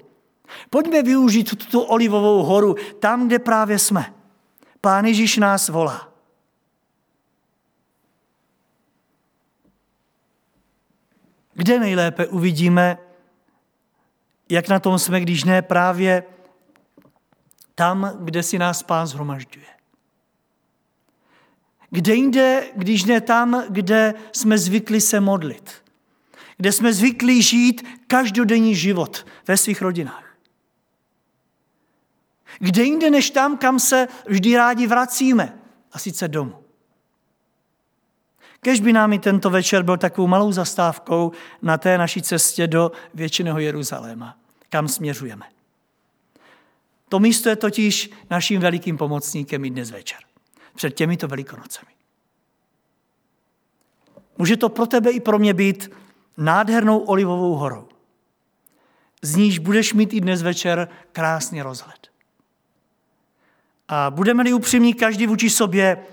Pojďme 0.71 1.03
využít 1.03 1.57
tuto 1.57 1.85
olivovou 1.85 2.43
horu 2.43 2.77
tam, 2.99 3.27
kde 3.27 3.39
právě 3.39 3.79
jsme. 3.79 4.15
Pán 4.81 5.05
Ježíš 5.05 5.37
nás 5.37 5.69
volá. 5.69 6.09
Kde 11.55 11.79
nejlépe 11.79 12.27
uvidíme, 12.27 12.99
jak 14.55 14.69
na 14.69 14.81
tom 14.81 14.99
jsme, 14.99 15.21
když 15.21 15.45
ne 15.45 15.63
právě 15.63 16.25
tam, 17.75 18.13
kde 18.21 18.43
si 18.43 18.59
nás 18.59 18.83
Pán 18.83 19.07
zhromažďuje. 19.07 19.67
Kde 21.91 22.15
jinde, 22.15 22.67
když 22.77 23.05
ne 23.05 23.21
tam, 23.21 23.65
kde 23.69 24.15
jsme 24.33 24.59
zvykli 24.59 25.01
se 25.01 25.21
modlit. 25.21 25.71
Kde 26.57 26.73
jsme 26.73 26.93
zvykli 26.93 27.43
žít 27.43 27.89
každodenní 28.07 28.75
život 28.75 29.27
ve 29.49 29.57
svých 29.57 29.83
rodinách. 29.83 30.37
Kde 32.59 32.83
jinde 32.83 33.11
než 33.11 33.31
tam, 33.31 33.57
kam 33.57 33.79
se 33.79 34.09
vždy 34.27 34.57
rádi 34.57 34.87
vracíme, 34.87 35.59
a 35.93 35.99
sice 35.99 36.29
domů. 36.29 36.65
Kež 38.61 38.81
by 38.81 38.93
nám 38.93 39.13
i 39.13 39.19
tento 39.19 39.51
večer 39.51 39.83
byl 39.83 39.97
takovou 39.97 40.27
malou 40.27 40.53
zastávkou 40.53 41.33
na 41.63 41.79
té 41.79 41.99
naší 41.99 42.23
cestě 42.23 42.67
do 42.67 42.93
většiného 43.15 43.59
Jeruzaléma, 43.59 44.37
kam 44.75 44.89
směřujeme. 44.89 45.47
To 47.09 47.19
místo 47.19 47.49
je 47.49 47.57
totiž 47.57 48.11
naším 48.31 48.61
velikým 48.61 48.99
pomocníkem 48.99 49.65
i 49.65 49.71
dnes 49.71 49.91
večer 49.91 50.19
před 50.75 50.91
těmito 50.91 51.29
velikonocemi. 51.29 51.93
Může 54.39 54.57
to 54.57 54.69
pro 54.69 54.87
tebe 54.87 55.11
i 55.11 55.21
pro 55.21 55.39
mě 55.39 55.55
být 55.55 55.91
nádhernou 56.37 56.99
olivovou 56.99 57.55
horou. 57.55 57.89
Z 59.23 59.37
níž 59.37 59.59
budeš 59.59 59.93
mít 59.93 60.13
i 60.13 60.21
dnes 60.21 60.43
večer 60.43 60.89
krásný 61.13 61.63
rozhled. 61.63 62.11
A 63.89 64.11
budeme-li 64.11 64.53
upřímní 64.53 64.95
každý 64.95 65.27
vůči 65.27 65.51
sobě, 65.51 66.07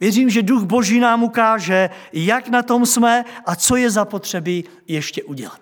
věřím, 0.00 0.30
že 0.30 0.42
duch 0.42 0.62
Boží 0.62 1.00
nám 1.00 1.22
ukáže, 1.22 1.90
jak 2.12 2.48
na 2.48 2.62
tom 2.62 2.86
jsme 2.86 3.24
a 3.46 3.56
co 3.56 3.76
je 3.76 3.90
zapotřebí 3.90 4.64
ještě 4.86 5.22
udělat. 5.22 5.60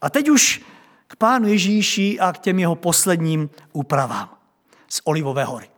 A 0.00 0.10
teď 0.10 0.28
už 0.28 0.69
k 1.10 1.16
pánu 1.16 1.48
Ježíši 1.48 2.20
a 2.20 2.32
k 2.32 2.38
těm 2.38 2.58
jeho 2.58 2.74
posledním 2.74 3.50
úpravám 3.72 4.30
z 4.88 5.00
Olivové 5.04 5.44
hory. 5.44 5.70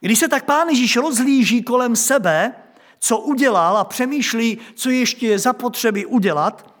Když 0.00 0.18
se 0.18 0.28
tak 0.28 0.44
pán 0.44 0.68
Ježíš 0.68 0.96
rozhlíží 0.96 1.62
kolem 1.62 1.96
sebe, 1.96 2.54
co 2.98 3.18
udělal 3.18 3.76
a 3.76 3.84
přemýšlí, 3.84 4.58
co 4.74 4.90
ještě 4.90 5.26
je 5.26 5.38
zapotřebí 5.38 6.06
udělat, 6.06 6.74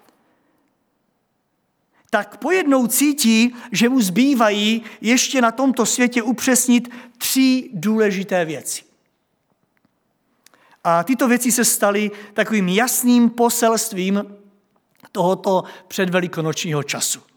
tak 2.10 2.36
pojednou 2.36 2.86
cítí, 2.86 3.54
že 3.72 3.88
mu 3.88 4.00
zbývají 4.00 4.82
ještě 5.00 5.40
na 5.40 5.52
tomto 5.52 5.86
světě 5.86 6.22
upřesnit 6.22 6.88
tři 7.18 7.70
důležité 7.72 8.44
věci. 8.44 8.82
A 10.84 11.04
tyto 11.04 11.28
věci 11.28 11.52
se 11.52 11.64
staly 11.64 12.10
takovým 12.34 12.68
jasným 12.68 13.30
poselstvím 13.30 14.24
tohoto 15.12 15.64
předvelikonočního 15.88 16.82
času. 16.82 17.27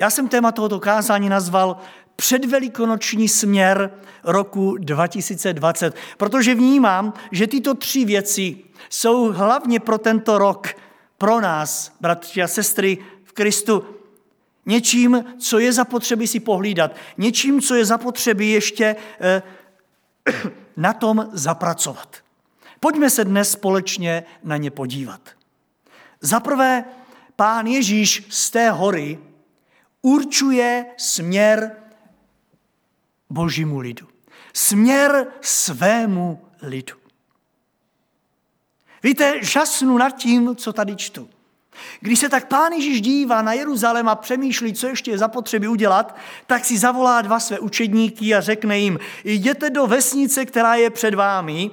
Já 0.00 0.10
jsem 0.10 0.28
téma 0.28 0.52
tohoto 0.52 0.80
kázání 0.80 1.28
nazval 1.28 1.76
předvelikonoční 2.16 3.28
směr 3.28 3.90
roku 4.24 4.76
2020, 4.76 5.96
protože 6.16 6.54
vnímám, 6.54 7.12
že 7.32 7.46
tyto 7.46 7.74
tři 7.74 8.04
věci 8.04 8.58
jsou 8.90 9.32
hlavně 9.32 9.80
pro 9.80 9.98
tento 9.98 10.38
rok, 10.38 10.68
pro 11.18 11.40
nás, 11.40 11.92
bratři 12.00 12.42
a 12.42 12.48
sestry 12.48 12.98
v 13.24 13.32
Kristu, 13.32 13.84
něčím, 14.66 15.24
co 15.38 15.58
je 15.58 15.72
zapotřebí 15.72 16.26
si 16.26 16.40
pohlídat, 16.40 16.96
něčím, 17.18 17.60
co 17.60 17.74
je 17.74 17.84
zapotřebí 17.84 18.50
ještě 18.50 18.96
eh, 19.20 19.42
na 20.76 20.92
tom 20.92 21.28
zapracovat. 21.32 22.16
Pojďme 22.80 23.10
se 23.10 23.24
dnes 23.24 23.50
společně 23.50 24.24
na 24.44 24.56
ně 24.56 24.70
podívat. 24.70 25.20
Za 26.20 26.40
prvé, 26.40 26.84
pán 27.36 27.66
Ježíš 27.66 28.26
z 28.28 28.50
té 28.50 28.70
hory 28.70 29.18
určuje 30.02 30.86
směr 30.96 31.76
božímu 33.30 33.78
lidu. 33.78 34.08
Směr 34.52 35.26
svému 35.40 36.44
lidu. 36.62 36.94
Víte, 39.02 39.34
žasnu 39.42 39.98
nad 39.98 40.10
tím, 40.10 40.56
co 40.56 40.72
tady 40.72 40.96
čtu. 40.96 41.28
Když 42.00 42.18
se 42.18 42.28
tak 42.28 42.48
pán 42.48 42.72
Ježíš 42.72 43.00
dívá 43.00 43.42
na 43.42 43.52
Jeruzalém 43.52 44.08
a 44.08 44.14
přemýšlí, 44.14 44.74
co 44.74 44.86
ještě 44.86 45.10
je 45.10 45.18
zapotřebí 45.18 45.68
udělat, 45.68 46.16
tak 46.46 46.64
si 46.64 46.78
zavolá 46.78 47.22
dva 47.22 47.40
své 47.40 47.58
učedníky 47.58 48.34
a 48.34 48.40
řekne 48.40 48.78
jim, 48.78 48.98
jděte 49.24 49.70
do 49.70 49.86
vesnice, 49.86 50.46
která 50.46 50.74
je 50.74 50.90
před 50.90 51.14
vámi 51.14 51.70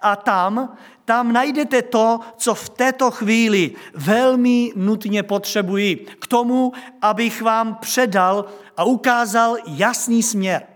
a 0.00 0.16
tam, 0.16 0.76
tam 1.04 1.32
najdete 1.32 1.82
to, 1.82 2.20
co 2.36 2.54
v 2.54 2.68
této 2.68 3.10
chvíli 3.10 3.74
velmi 3.94 4.72
nutně 4.76 5.22
potřebuji 5.22 5.96
k 5.96 6.26
tomu, 6.26 6.72
abych 7.02 7.42
vám 7.42 7.74
předal 7.74 8.44
a 8.76 8.84
ukázal 8.84 9.56
jasný 9.66 10.22
směr. 10.22 10.66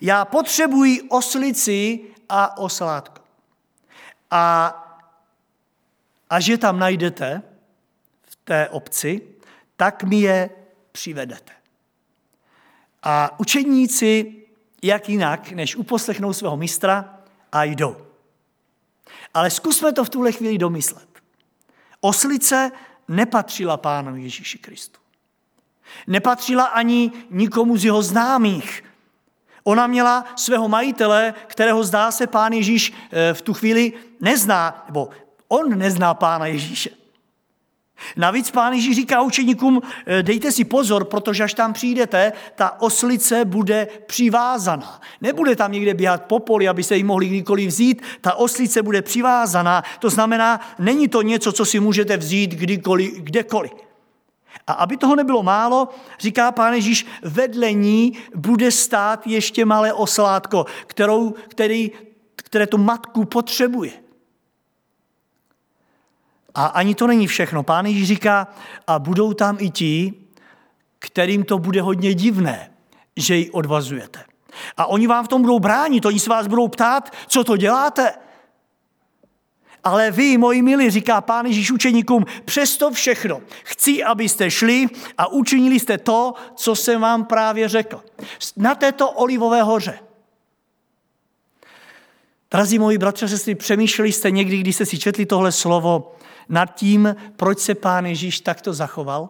Já 0.00 0.24
potřebuji 0.24 1.00
oslici 1.08 2.00
a 2.28 2.58
oslátko. 2.58 3.22
A 4.30 4.76
a 6.30 6.40
že 6.40 6.58
tam 6.58 6.78
najdete 6.78 7.42
v 8.22 8.36
té 8.36 8.68
obci, 8.68 9.22
tak 9.76 10.02
mi 10.02 10.20
je 10.20 10.50
přivedete. 10.92 11.52
A 13.02 13.40
učeníci, 13.40 14.42
jak 14.82 15.08
jinak, 15.08 15.52
než 15.52 15.76
uposlechnou 15.76 16.32
svého 16.32 16.56
mistra 16.56 17.20
a 17.52 17.64
jdou. 17.64 18.09
Ale 19.34 19.50
zkusme 19.50 19.92
to 19.92 20.04
v 20.04 20.10
tuhle 20.10 20.32
chvíli 20.32 20.58
domyslet. 20.58 21.08
Oslice 22.00 22.70
nepatřila 23.08 23.76
pánu 23.76 24.16
Ježíši 24.16 24.58
Kristu. 24.58 25.00
Nepatřila 26.06 26.64
ani 26.64 27.12
nikomu 27.30 27.76
z 27.76 27.84
jeho 27.84 28.02
známých. 28.02 28.84
Ona 29.64 29.86
měla 29.86 30.24
svého 30.36 30.68
majitele, 30.68 31.34
kterého 31.46 31.84
zdá 31.84 32.10
se 32.10 32.26
pán 32.26 32.52
Ježíš 32.52 32.92
eh, 33.10 33.34
v 33.34 33.42
tu 33.42 33.54
chvíli 33.54 33.92
nezná, 34.20 34.84
nebo 34.86 35.08
On 35.48 35.78
nezná 35.78 36.14
pána 36.14 36.46
Ježíše. 36.46 36.99
Navíc 38.16 38.50
pán 38.50 38.72
Ježíš 38.72 38.96
říká 38.96 39.22
učeníkům, 39.22 39.80
eh, 40.06 40.22
dejte 40.22 40.52
si 40.52 40.64
pozor, 40.64 41.04
protože 41.04 41.44
až 41.44 41.54
tam 41.54 41.72
přijdete, 41.72 42.32
ta 42.54 42.80
oslice 42.80 43.44
bude 43.44 43.88
přivázaná. 44.06 45.00
Nebude 45.20 45.56
tam 45.56 45.72
někde 45.72 45.94
běhat 45.94 46.22
po 46.22 46.38
poli, 46.38 46.68
aby 46.68 46.82
se 46.82 46.96
jí 46.96 47.04
mohli 47.04 47.28
kdykoliv 47.28 47.68
vzít. 47.68 48.02
Ta 48.20 48.34
oslice 48.34 48.82
bude 48.82 49.02
přivázaná. 49.02 49.82
To 49.98 50.10
znamená, 50.10 50.60
není 50.78 51.08
to 51.08 51.22
něco, 51.22 51.52
co 51.52 51.64
si 51.64 51.80
můžete 51.80 52.16
vzít 52.16 52.50
kdykoliv, 52.50 53.12
kdekoliv. 53.14 53.72
A 54.66 54.72
aby 54.72 54.96
toho 54.96 55.16
nebylo 55.16 55.42
málo, 55.42 55.88
říká 56.20 56.52
pán 56.52 56.74
Ježíš, 56.74 57.06
vedle 57.22 57.72
ní 57.72 58.18
bude 58.34 58.70
stát 58.70 59.26
ještě 59.26 59.64
malé 59.64 59.92
oslátko, 59.92 60.66
kterou, 60.86 61.34
který, 61.48 61.90
které 62.36 62.66
tu 62.66 62.78
matku 62.78 63.24
potřebuje. 63.24 63.92
A 66.54 66.66
ani 66.66 66.94
to 66.94 67.06
není 67.06 67.26
všechno. 67.26 67.62
Pán 67.62 67.86
Ježíš 67.86 68.08
říká, 68.08 68.48
a 68.86 68.98
budou 68.98 69.32
tam 69.32 69.56
i 69.60 69.70
ti, 69.70 70.14
kterým 70.98 71.44
to 71.44 71.58
bude 71.58 71.82
hodně 71.82 72.14
divné, 72.14 72.70
že 73.16 73.36
ji 73.36 73.50
odvazujete. 73.50 74.24
A 74.76 74.86
oni 74.86 75.06
vám 75.06 75.24
v 75.24 75.28
tom 75.28 75.42
budou 75.42 75.58
bránit, 75.58 76.04
oni 76.04 76.20
se 76.20 76.30
vás 76.30 76.46
budou 76.46 76.68
ptát, 76.68 77.10
co 77.26 77.44
to 77.44 77.56
děláte. 77.56 78.12
Ale 79.84 80.10
vy, 80.10 80.38
moji 80.38 80.62
milí, 80.62 80.90
říká 80.90 81.20
pán 81.20 81.46
Ježíš 81.46 81.70
učeníkům, 81.70 82.24
přesto 82.44 82.90
všechno 82.90 83.40
chci, 83.64 84.04
abyste 84.04 84.50
šli 84.50 84.86
a 85.18 85.26
učinili 85.26 85.80
jste 85.80 85.98
to, 85.98 86.34
co 86.56 86.76
jsem 86.76 87.00
vám 87.00 87.24
právě 87.24 87.68
řekl. 87.68 88.02
Na 88.56 88.74
této 88.74 89.10
olivové 89.10 89.62
hoře. 89.62 89.98
Drazí 92.50 92.78
moji 92.78 92.98
bratře, 92.98 93.28
sestry, 93.28 93.54
přemýšleli 93.54 94.12
jste 94.12 94.30
někdy, 94.30 94.56
když 94.56 94.74
jste 94.74 94.86
si 94.86 94.98
četli 94.98 95.26
tohle 95.26 95.52
slovo, 95.52 96.16
nad 96.50 96.74
tím, 96.74 97.16
proč 97.36 97.58
se 97.58 97.74
pán 97.74 98.06
Ježíš 98.06 98.40
takto 98.40 98.72
zachoval? 98.72 99.28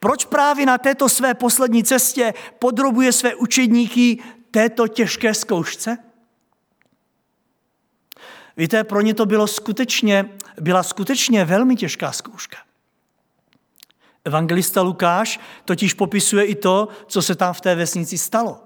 Proč 0.00 0.24
právě 0.24 0.66
na 0.66 0.78
této 0.78 1.08
své 1.08 1.34
poslední 1.34 1.84
cestě 1.84 2.34
podrobuje 2.58 3.12
své 3.12 3.34
učedníky 3.34 4.22
této 4.50 4.88
těžké 4.88 5.34
zkoušce? 5.34 5.98
Víte, 8.56 8.84
pro 8.84 9.00
ně 9.00 9.14
to 9.14 9.26
bylo 9.26 9.46
skutečně, 9.46 10.30
byla 10.60 10.82
skutečně 10.82 11.44
velmi 11.44 11.76
těžká 11.76 12.12
zkouška. 12.12 12.56
Evangelista 14.24 14.82
Lukáš 14.82 15.40
totiž 15.64 15.94
popisuje 15.94 16.44
i 16.44 16.54
to, 16.54 16.88
co 17.06 17.22
se 17.22 17.34
tam 17.34 17.54
v 17.54 17.60
té 17.60 17.74
vesnici 17.74 18.18
stalo. 18.18 18.62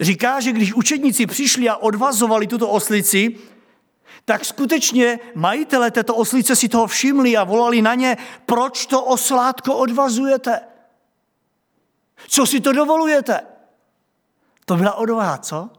Říká, 0.00 0.40
že 0.40 0.52
když 0.52 0.74
učedníci 0.74 1.26
přišli 1.26 1.68
a 1.68 1.76
odvazovali 1.76 2.46
tuto 2.46 2.68
oslici, 2.68 3.36
tak 4.24 4.44
skutečně 4.44 5.18
majitele 5.34 5.90
této 5.90 6.14
oslice 6.14 6.56
si 6.56 6.68
toho 6.68 6.86
všimli 6.86 7.36
a 7.36 7.44
volali 7.44 7.82
na 7.82 7.94
ně, 7.94 8.16
proč 8.46 8.86
to 8.86 9.04
oslátko 9.04 9.76
odvazujete? 9.76 10.60
Co 12.28 12.46
si 12.46 12.60
to 12.60 12.72
dovolujete? 12.72 13.40
To 14.64 14.76
byla 14.76 14.94
odvaha, 14.94 15.38
co? 15.38 15.70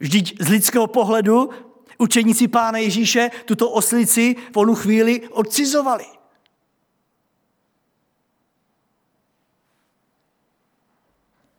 Vždyť 0.00 0.42
z 0.42 0.48
lidského 0.48 0.86
pohledu 0.86 1.50
učeníci 1.98 2.48
Pána 2.48 2.78
Ježíše 2.78 3.30
tuto 3.44 3.70
oslici 3.70 4.36
v 4.52 4.56
onu 4.56 4.74
chvíli 4.74 5.28
odcizovali. 5.28 6.04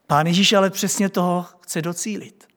Pán 0.07 0.27
Ježíš 0.27 0.53
ale 0.53 0.69
přesně 0.69 1.09
toho 1.09 1.45
chce 1.59 1.81
docílit. 1.81 2.50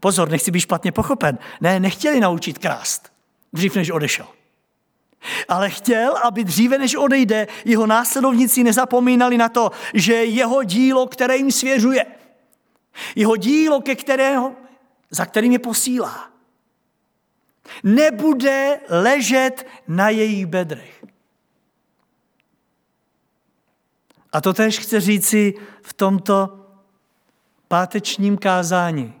Pozor, 0.00 0.30
nechci 0.30 0.50
být 0.50 0.60
špatně 0.60 0.92
pochopen. 0.92 1.38
Ne, 1.60 1.80
nechtěli 1.80 2.20
naučit 2.20 2.58
krást, 2.58 3.12
dřív 3.52 3.76
než 3.76 3.90
odešel. 3.90 4.26
Ale 5.48 5.70
chtěl, 5.70 6.16
aby 6.16 6.44
dříve 6.44 6.78
než 6.78 6.94
odejde, 6.94 7.46
jeho 7.64 7.86
následovníci 7.86 8.64
nezapomínali 8.64 9.38
na 9.38 9.48
to, 9.48 9.70
že 9.94 10.14
jeho 10.14 10.62
dílo, 10.62 11.06
které 11.06 11.36
jim 11.36 11.52
svěřuje, 11.52 12.06
jeho 13.16 13.36
dílo, 13.36 13.80
ke 13.80 13.94
kterého, 13.94 14.52
za 15.10 15.26
kterým 15.26 15.52
je 15.52 15.58
posílá, 15.58 16.30
nebude 17.82 18.80
ležet 18.88 19.66
na 19.88 20.08
jejich 20.08 20.46
bedrech. 20.46 21.04
A 24.32 24.40
to 24.40 24.52
tež 24.52 24.78
chce 24.78 25.00
říci 25.00 25.54
v 25.82 25.92
tomto 25.92 26.66
pátečním 27.68 28.38
kázání 28.38 29.19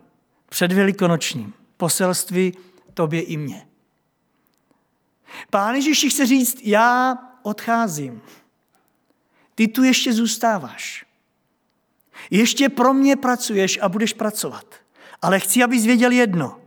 před 0.50 0.72
velikonočním 0.72 1.54
poselství 1.76 2.52
tobě 2.94 3.22
i 3.22 3.36
mně. 3.36 3.66
Pán 5.50 5.74
Ježíš 5.74 6.12
chce 6.12 6.26
říct, 6.26 6.60
já 6.62 7.18
odcházím. 7.42 8.22
Ty 9.54 9.68
tu 9.68 9.82
ještě 9.82 10.12
zůstáváš. 10.12 11.06
Ještě 12.30 12.68
pro 12.68 12.94
mě 12.94 13.16
pracuješ 13.16 13.78
a 13.82 13.88
budeš 13.88 14.12
pracovat. 14.12 14.74
Ale 15.22 15.40
chci, 15.40 15.62
abys 15.62 15.84
věděl 15.84 16.10
jedno. 16.10 16.60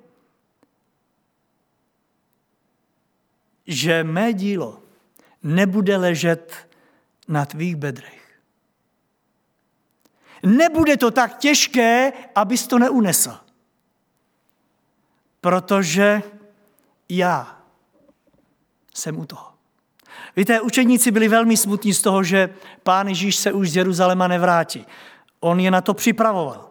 Že 3.68 4.04
mé 4.04 4.34
dílo 4.34 4.84
nebude 5.44 5.98
ležet 5.98 6.70
na 7.28 7.46
tvých 7.46 7.76
bedrech. 7.76 8.40
Nebude 10.44 10.98
to 10.98 11.12
tak 11.12 11.38
těžké, 11.38 12.12
abys 12.36 12.68
to 12.68 12.80
neunesl 12.80 13.43
protože 15.44 16.22
já 17.10 17.62
jsem 18.94 19.20
u 19.20 19.26
toho. 19.26 19.48
Víte, 20.36 20.62
učeníci 20.62 21.12
byli 21.12 21.28
velmi 21.28 21.58
smutní 21.58 21.94
z 21.94 22.02
toho, 22.02 22.24
že 22.24 22.50
pán 22.84 23.08
Ježíš 23.08 23.36
se 23.36 23.52
už 23.52 23.70
z 23.70 23.76
Jeruzaléma 23.76 24.28
nevrátí. 24.28 24.86
On 25.40 25.60
je 25.60 25.72
na 25.72 25.82
to 25.82 25.94
připravoval. 25.94 26.70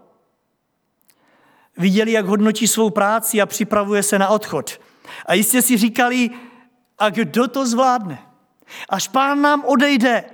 Viděli, 1.76 2.12
jak 2.12 2.26
hodnotí 2.26 2.68
svou 2.68 2.90
práci 2.90 3.40
a 3.40 3.46
připravuje 3.46 4.02
se 4.02 4.18
na 4.18 4.28
odchod. 4.28 4.80
A 5.26 5.34
jistě 5.34 5.62
si 5.62 5.76
říkali, 5.76 6.30
a 6.98 7.10
kdo 7.10 7.48
to 7.48 7.66
zvládne? 7.66 8.18
Až 8.88 9.08
pán 9.08 9.42
nám 9.42 9.64
odejde, 9.64 10.24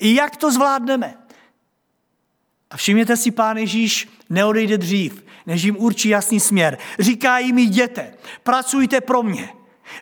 jak 0.00 0.36
to 0.36 0.52
zvládneme? 0.52 1.18
A 2.70 2.76
všimněte 2.76 3.16
si, 3.16 3.30
pán 3.30 3.56
Ježíš 3.56 4.08
neodejde 4.30 4.78
dřív, 4.78 5.25
než 5.46 5.62
jim 5.62 5.76
určí 5.76 6.08
jasný 6.08 6.40
směr. 6.40 6.78
Říká 6.98 7.38
jim, 7.38 7.58
jděte, 7.58 8.14
pracujte 8.42 9.00
pro 9.00 9.22
mě. 9.22 9.48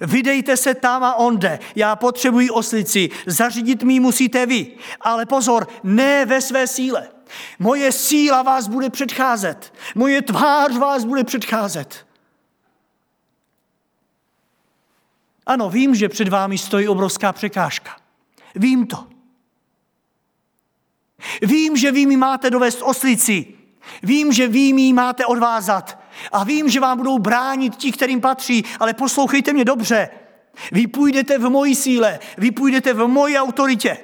Vydejte 0.01 0.57
se 0.57 0.75
tam 0.75 1.05
a 1.05 1.15
onde. 1.15 1.59
Já 1.77 1.97
potřebuji 1.97 2.51
oslici. 2.51 3.11
Zařídit 3.27 3.83
mi 3.83 4.01
musíte 4.01 4.47
vy. 4.47 4.67
Ale 5.01 5.27
pozor, 5.27 5.69
ne 5.83 6.27
ve 6.27 6.41
své 6.41 6.67
síle. 6.67 7.09
Moje 7.59 7.93
síla 7.93 8.43
vás 8.43 8.69
bude 8.69 8.91
předcházet. 8.91 9.75
Moje 9.95 10.23
tvář 10.23 10.77
vás 10.77 11.05
bude 11.05 11.25
předcházet. 11.25 12.07
Ano, 15.47 15.71
vím, 15.71 15.95
že 15.95 16.09
před 16.09 16.29
vámi 16.29 16.59
stojí 16.59 16.89
obrovská 16.89 17.33
překážka. 17.33 17.97
Vím 18.55 18.87
to. 18.87 19.07
Vím, 21.43 21.77
že 21.77 21.93
vy 21.93 22.07
mi 22.07 22.17
máte 22.17 22.51
dovést 22.51 22.83
oslici. 22.83 23.55
Vím, 24.03 24.33
že 24.33 24.49
vy 24.49 24.73
mi 24.73 24.93
máte 24.93 25.27
odvázat. 25.27 25.99
A 26.33 26.45
vím, 26.45 26.69
že 26.71 26.81
vám 26.81 26.99
budou 26.99 27.19
bránit 27.19 27.77
ti, 27.77 27.93
kterým 27.93 28.21
patří, 28.21 28.65
ale 28.81 28.95
poslouchejte 28.95 29.53
mě 29.53 29.65
dobře. 29.65 30.11
Vy 30.73 30.87
půjdete 30.87 31.39
v 31.39 31.51
mojí 31.51 31.75
síle, 31.75 32.19
vy 32.39 32.51
půjdete 32.51 32.93
v 32.93 33.07
mojí 33.07 33.39
autoritě. 33.39 33.99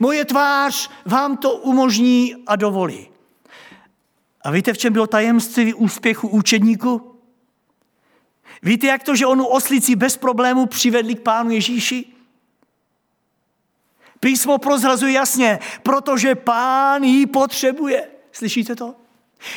Moje 0.00 0.24
tvář 0.24 0.90
vám 1.06 1.36
to 1.36 1.54
umožní 1.54 2.34
a 2.46 2.56
dovolí. 2.56 3.08
A 4.42 4.50
víte, 4.50 4.72
v 4.72 4.78
čem 4.78 4.92
bylo 4.92 5.06
tajemství 5.06 5.74
úspěchu 5.74 6.28
učedníku? 6.28 7.20
Víte, 8.62 8.86
jak 8.86 9.02
to, 9.02 9.16
že 9.16 9.26
onu 9.26 9.46
oslici 9.46 9.96
bez 9.96 10.16
problému 10.16 10.66
přivedli 10.66 11.14
k 11.14 11.22
pánu 11.22 11.50
Ježíši? 11.50 12.04
Písmo 14.20 14.58
prozrazuje 14.58 15.12
jasně, 15.12 15.58
protože 15.82 16.34
pán 16.34 17.04
ji 17.04 17.26
potřebuje. 17.26 18.08
Slyšíte 18.32 18.76
to? 18.76 18.94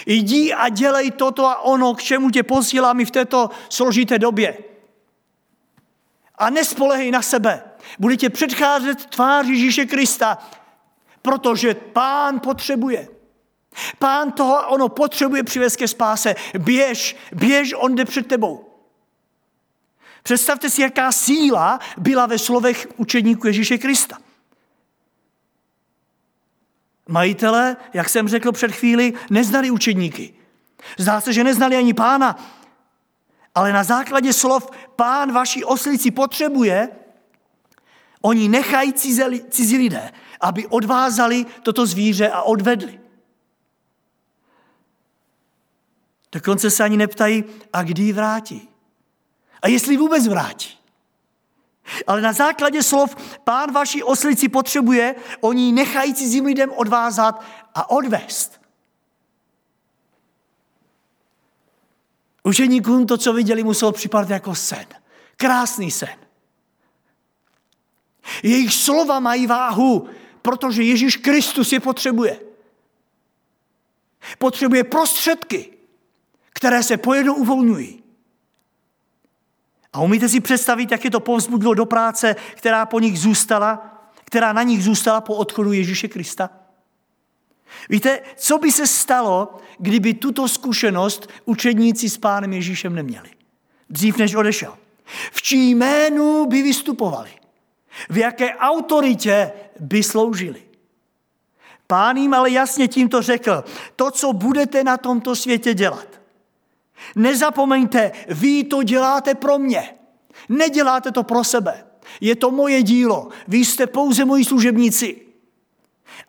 Jdi 0.06 0.54
a 0.54 0.70
dělej 0.70 1.12
toto 1.12 1.46
a 1.46 1.62
ono, 1.62 1.94
k 1.94 2.02
čemu 2.02 2.30
tě 2.30 2.44
posílám 2.44 3.00
i 3.00 3.06
v 3.06 3.12
této 3.12 3.50
složité 3.70 4.20
době. 4.20 4.58
A 6.36 6.50
nespolehej 6.50 7.12
na 7.12 7.22
sebe. 7.22 7.64
Bude 8.00 8.18
tě 8.18 8.30
předcházet 8.30 9.06
tvář 9.06 9.48
Ježíše 9.48 9.86
Krista, 9.86 10.38
protože 11.22 11.74
pán 11.74 12.40
potřebuje. 12.40 13.08
Pán 14.00 14.32
toho 14.32 14.68
ono 14.68 14.90
potřebuje 14.90 15.44
přivést 15.44 15.76
ke 15.76 15.88
spáse. 15.88 16.36
Běž, 16.60 17.16
běž, 17.32 17.74
on 17.78 17.96
jde 17.96 18.06
před 18.06 18.28
tebou. 18.28 18.66
Představte 20.24 20.70
si, 20.70 20.82
jaká 20.82 21.12
síla 21.12 21.80
byla 21.98 22.26
ve 22.26 22.38
slovech 22.38 22.88
učedníku 22.98 23.48
Ježíše 23.48 23.78
Krista. 23.78 24.18
Majitele, 27.12 27.78
jak 27.94 28.10
jsem 28.10 28.28
řekl 28.28 28.52
před 28.52 28.72
chvíli, 28.72 29.14
neznali 29.30 29.72
učedníky. 29.72 30.34
Zdá 30.98 31.22
se, 31.22 31.34
že 31.34 31.44
neznali 31.44 31.76
ani 31.76 31.94
pána. 31.94 32.36
Ale 33.56 33.74
na 33.74 33.84
základě 33.84 34.34
slov 34.34 34.70
pán 34.96 35.32
vaší 35.32 35.64
oslici 35.64 36.12
potřebuje, 36.12 36.90
oni 38.22 38.48
nechají 38.48 38.94
cizí, 38.94 39.44
cizí 39.50 39.78
lidé, 39.78 40.12
aby 40.42 40.68
odvázali 40.68 41.46
toto 41.64 41.86
zvíře 41.86 42.30
a 42.30 42.42
odvedli. 42.42 43.00
Dokonce 46.32 46.72
se 46.72 46.84
ani 46.84 46.98
neptají, 46.98 47.44
a 47.74 47.84
kdy 47.84 48.14
vrátí. 48.14 48.70
A 49.62 49.68
jestli 49.68 49.98
vůbec 49.98 50.28
vrátí. 50.28 50.81
Ale 52.08 52.22
na 52.22 52.34
základě 52.34 52.84
slov 52.84 53.16
pán 53.44 53.72
vaší 53.72 54.04
oslici 54.04 54.50
potřebuje, 54.50 55.16
oni 55.42 55.72
nechají 55.72 56.14
cizím 56.14 56.46
lidem 56.46 56.72
odvázat 56.76 57.44
a 57.76 57.90
odvést. 57.90 58.62
Učeníkům 62.44 63.08
to, 63.08 63.18
co 63.18 63.34
viděli, 63.34 63.64
muselo 63.64 63.92
připadat 63.92 64.30
jako 64.30 64.56
sen. 64.56 64.86
Krásný 65.38 65.92
sen. 65.92 66.16
Jejich 68.44 68.74
slova 68.74 69.20
mají 69.20 69.48
váhu, 69.48 70.10
protože 70.42 70.84
Ježíš 70.84 71.18
Kristus 71.18 71.72
je 71.72 71.80
potřebuje. 71.80 72.40
Potřebuje 74.38 74.84
prostředky, 74.84 75.78
které 76.54 76.84
se 76.84 76.98
pojednou 76.98 77.36
uvolňují. 77.36 78.01
A 79.94 80.02
umíte 80.02 80.30
si 80.30 80.40
představit, 80.40 80.92
jak 80.92 81.06
je 81.06 81.12
to 81.12 81.20
povzbudilo 81.20 81.74
do 81.74 81.86
práce, 81.86 82.36
která 82.56 82.86
po 82.86 83.00
nich 83.00 83.20
zůstala, 83.20 84.02
která 84.26 84.54
na 84.54 84.64
nich 84.64 84.84
zůstala 84.84 85.22
po 85.22 85.36
odchodu 85.36 85.74
Ježíše 85.74 86.08
Krista? 86.08 86.50
Víte, 87.90 88.22
co 88.36 88.58
by 88.58 88.72
se 88.72 88.88
stalo, 88.88 89.58
kdyby 89.80 90.14
tuto 90.14 90.48
zkušenost 90.48 91.30
učedníci 91.46 92.10
s 92.10 92.18
pánem 92.18 92.54
Ježíšem 92.54 92.96
neměli? 92.96 93.30
Dřív 93.90 94.18
než 94.18 94.36
odešel. 94.36 94.78
V 95.32 95.42
čí 95.42 95.70
jménu 95.70 96.46
by 96.46 96.62
vystupovali? 96.62 97.30
V 98.10 98.18
jaké 98.18 98.56
autoritě 98.56 99.52
by 99.80 100.04
sloužili? 100.04 100.62
Pán 101.88 102.18
jim 102.18 102.34
ale 102.34 102.52
jasně 102.52 102.88
tímto 102.88 103.22
řekl, 103.22 103.64
to, 103.96 104.12
co 104.12 104.34
budete 104.34 104.84
na 104.84 104.98
tomto 104.98 105.36
světě 105.36 105.74
dělat, 105.74 106.21
Nezapomeňte, 107.16 108.12
vy 108.30 108.64
to 108.64 108.84
děláte 108.84 109.36
pro 109.36 109.60
mě. 109.60 109.94
Neděláte 110.50 111.12
to 111.12 111.24
pro 111.24 111.44
sebe. 111.44 111.86
Je 112.22 112.36
to 112.36 112.52
moje 112.52 112.84
dílo. 112.84 113.30
Vy 113.48 113.58
jste 113.58 113.88
pouze 113.88 114.26
moji 114.26 114.46
služebníci. 114.46 115.22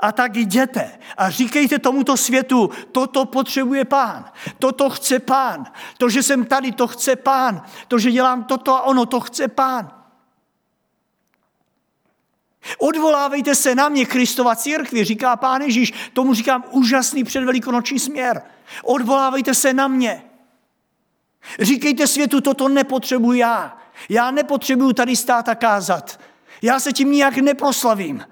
A 0.00 0.12
tak 0.12 0.37
jděte 0.37 0.98
a 1.16 1.30
říkejte 1.30 1.78
tomuto 1.78 2.16
světu, 2.16 2.70
toto 2.92 3.24
potřebuje 3.24 3.85
pán, 3.85 4.30
toto 4.58 4.90
chce 4.90 5.18
pán, 5.18 5.66
to, 5.98 6.08
že 6.08 6.22
jsem 6.22 6.44
tady, 6.44 6.72
to 6.72 6.87
chce 6.87 7.16
pán, 7.16 7.62
to, 7.88 7.98
že 7.98 8.11
dělám 8.11 8.44
toto 8.44 8.74
a 8.74 8.82
ono, 8.82 9.06
to 9.06 9.20
chce 9.20 9.48
pán. 9.48 9.92
Odvolávejte 12.78 13.54
se 13.54 13.74
na 13.74 13.88
mě, 13.88 14.06
Kristova 14.06 14.56
církvi, 14.56 15.04
říká 15.04 15.37
pán 15.37 15.62
Ježíš, 15.62 15.92
tomu 16.12 16.35
říkám 16.35 16.64
úžasný 16.70 17.24
předvelikonoční 17.24 17.98
směr. 17.98 18.42
Odvolávejte 18.82 19.54
se 19.54 19.72
na 19.72 19.88
mě. 19.88 20.22
Říkejte 21.61 22.07
světu, 22.07 22.40
toto 22.40 22.68
nepotřebuji 22.68 23.38
já. 23.38 23.78
Já 24.09 24.31
nepotřebuju 24.31 24.92
tady 24.92 25.16
stát 25.16 25.48
a 25.48 25.55
kázat. 25.55 26.20
Já 26.62 26.81
se 26.81 26.92
tím 26.92 27.11
nijak 27.11 27.37
neproslavím. 27.37 28.24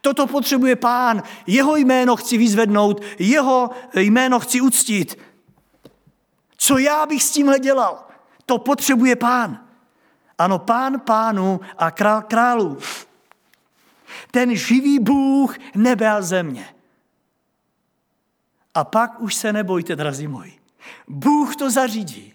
Toto 0.00 0.26
potřebuje 0.26 0.76
pán. 0.76 1.22
Jeho 1.46 1.76
jméno 1.76 2.16
chci 2.16 2.38
vyzvednout, 2.38 3.00
jeho 3.18 3.70
jméno 3.94 4.40
chci 4.40 4.60
uctít. 4.60 5.18
Co 6.56 6.78
já 6.78 7.06
bych 7.06 7.22
s 7.22 7.30
tímhle 7.30 7.58
dělal? 7.58 8.04
To 8.46 8.58
potřebuje 8.58 9.16
pán. 9.16 9.66
Ano, 10.38 10.58
pán 10.58 11.00
pánu 11.00 11.60
a 11.78 11.90
král 11.90 12.22
králů. 12.22 12.78
Ten 14.30 14.56
živý 14.56 14.98
Bůh 14.98 15.56
nebe 15.74 16.10
a 16.10 16.22
země. 16.22 16.74
A 18.74 18.84
pak 18.84 19.20
už 19.20 19.34
se 19.34 19.52
nebojte, 19.52 19.96
drazí 19.96 20.28
moji. 20.28 20.58
Bůh 21.08 21.56
to 21.56 21.70
zařídí. 21.70 22.33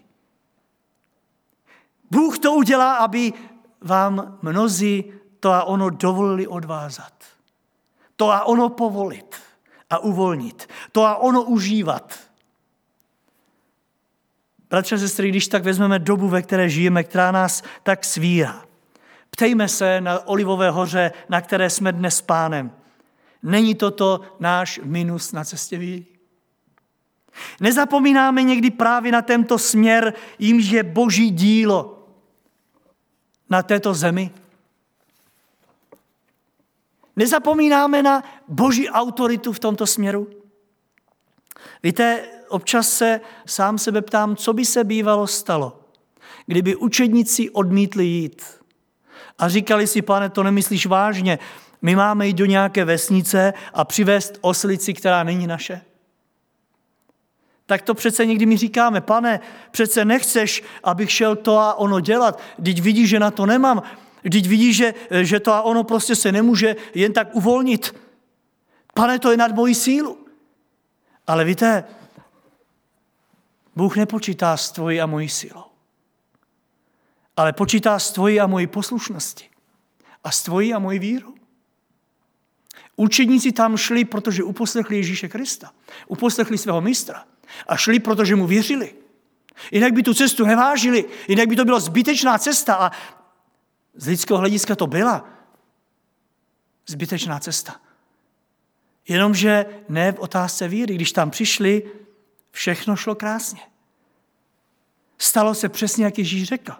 Bůh 2.11 2.39
to 2.39 2.53
udělá, 2.53 2.95
aby 2.95 3.33
vám 3.81 4.37
mnozí 4.41 5.13
to 5.39 5.51
a 5.51 5.63
ono 5.63 5.89
dovolili 5.89 6.47
odvázat. 6.47 7.13
To 8.15 8.31
a 8.31 8.43
ono 8.43 8.69
povolit 8.69 9.35
a 9.89 9.97
uvolnit. 9.99 10.69
To 10.91 11.05
a 11.05 11.15
ono 11.15 11.43
užívat. 11.43 12.19
Bratře 14.69 14.95
a 14.95 14.97
sestry, 14.97 15.29
když 15.29 15.47
tak 15.47 15.63
vezmeme 15.63 15.99
dobu, 15.99 16.27
ve 16.27 16.41
které 16.41 16.69
žijeme, 16.69 17.03
která 17.03 17.31
nás 17.31 17.63
tak 17.83 18.05
svírá. 18.05 18.63
Ptejme 19.29 19.67
se 19.67 20.01
na 20.01 20.27
Olivové 20.27 20.69
hoře, 20.69 21.11
na 21.29 21.41
které 21.41 21.69
jsme 21.69 21.91
dnes 21.91 22.15
s 22.17 22.21
pánem. 22.21 22.71
Není 23.43 23.75
toto 23.75 24.21
náš 24.39 24.79
minus 24.83 25.31
na 25.31 25.43
cestě 25.43 25.77
víry? 25.77 26.05
Nezapomínáme 27.59 28.43
někdy 28.43 28.71
právě 28.71 29.11
na 29.11 29.21
tento 29.21 29.57
směr, 29.57 30.13
jimž 30.39 30.65
je 30.65 30.83
boží 30.83 31.29
dílo, 31.29 31.98
na 33.49 33.63
této 33.63 33.93
zemi? 33.93 34.31
Nezapomínáme 37.15 38.03
na 38.03 38.23
boží 38.47 38.89
autoritu 38.89 39.53
v 39.53 39.59
tomto 39.59 39.87
směru? 39.87 40.27
Víte, 41.83 42.23
občas 42.49 42.89
se 42.89 43.21
sám 43.45 43.77
sebe 43.77 44.01
ptám, 44.01 44.35
co 44.35 44.53
by 44.53 44.65
se 44.65 44.83
bývalo 44.83 45.27
stalo, 45.27 45.79
kdyby 46.45 46.75
učedníci 46.75 47.49
odmítli 47.49 48.05
jít 48.05 48.43
a 49.39 49.49
říkali 49.49 49.87
si, 49.87 50.01
pane, 50.01 50.29
to 50.29 50.43
nemyslíš 50.43 50.85
vážně, 50.85 51.39
my 51.81 51.95
máme 51.95 52.27
jít 52.27 52.33
do 52.33 52.45
nějaké 52.45 52.85
vesnice 52.85 53.53
a 53.73 53.85
přivést 53.85 54.37
oslici, 54.41 54.93
která 54.93 55.23
není 55.23 55.47
naše 55.47 55.81
tak 57.69 57.81
to 57.81 57.93
přece 57.93 58.25
někdy 58.25 58.45
mi 58.45 58.57
říkáme, 58.57 59.01
pane, 59.01 59.39
přece 59.71 60.05
nechceš, 60.05 60.63
abych 60.83 61.11
šel 61.11 61.35
to 61.35 61.57
a 61.57 61.73
ono 61.73 61.99
dělat, 61.99 62.41
teď 62.63 62.81
vidíš, 62.81 63.09
že 63.09 63.19
na 63.19 63.31
to 63.31 63.45
nemám, 63.45 63.81
teď 64.23 64.47
vidíš, 64.47 64.75
že, 64.77 64.93
že 65.21 65.39
to 65.39 65.53
a 65.53 65.61
ono 65.61 65.83
prostě 65.83 66.15
se 66.15 66.31
nemůže 66.31 66.75
jen 66.93 67.13
tak 67.13 67.35
uvolnit. 67.35 67.95
Pane, 68.93 69.19
to 69.19 69.31
je 69.31 69.37
nad 69.37 69.55
mojí 69.55 69.75
sílu. 69.75 70.17
Ale 71.27 71.45
víte, 71.45 71.83
Bůh 73.75 73.97
nepočítá 73.97 74.57
s 74.57 74.71
tvojí 74.71 75.01
a 75.01 75.05
mojí 75.05 75.29
sílou, 75.29 75.69
ale 77.37 77.53
počítá 77.53 77.99
s 77.99 78.11
tvojí 78.11 78.39
a 78.39 78.47
mojí 78.47 78.67
poslušnosti 78.67 79.49
a 80.23 80.31
s 80.31 80.43
tvojí 80.43 80.73
a 80.73 80.79
mojí 80.79 80.99
vírou. 80.99 81.33
Učedníci 82.95 83.51
tam 83.51 83.77
šli, 83.77 84.05
protože 84.05 84.43
uposlechli 84.43 84.95
Ježíše 84.95 85.27
Krista. 85.27 85.71
Uposlechli 86.07 86.57
svého 86.57 86.81
mistra. 86.81 87.28
A 87.67 87.77
šli, 87.77 87.99
protože 87.99 88.35
mu 88.35 88.47
věřili. 88.47 88.95
Jinak 89.71 89.93
by 89.93 90.03
tu 90.03 90.13
cestu 90.13 90.45
nevážili, 90.45 91.05
jinak 91.27 91.47
by 91.47 91.55
to 91.55 91.65
byla 91.65 91.79
zbytečná 91.79 92.37
cesta 92.37 92.75
a 92.75 92.91
z 93.95 94.07
lidského 94.07 94.39
hlediska 94.39 94.75
to 94.75 94.87
byla 94.87 95.25
zbytečná 96.87 97.39
cesta. 97.39 97.75
Jenomže 99.07 99.65
ne 99.89 100.11
v 100.11 100.19
otázce 100.19 100.67
víry. 100.67 100.95
Když 100.95 101.11
tam 101.11 101.29
přišli, 101.29 101.91
všechno 102.51 102.95
šlo 102.95 103.15
krásně. 103.15 103.61
Stalo 105.17 105.55
se 105.55 105.69
přesně, 105.69 106.05
jak 106.05 106.17
Ježíš 106.17 106.43
řekl. 106.47 106.73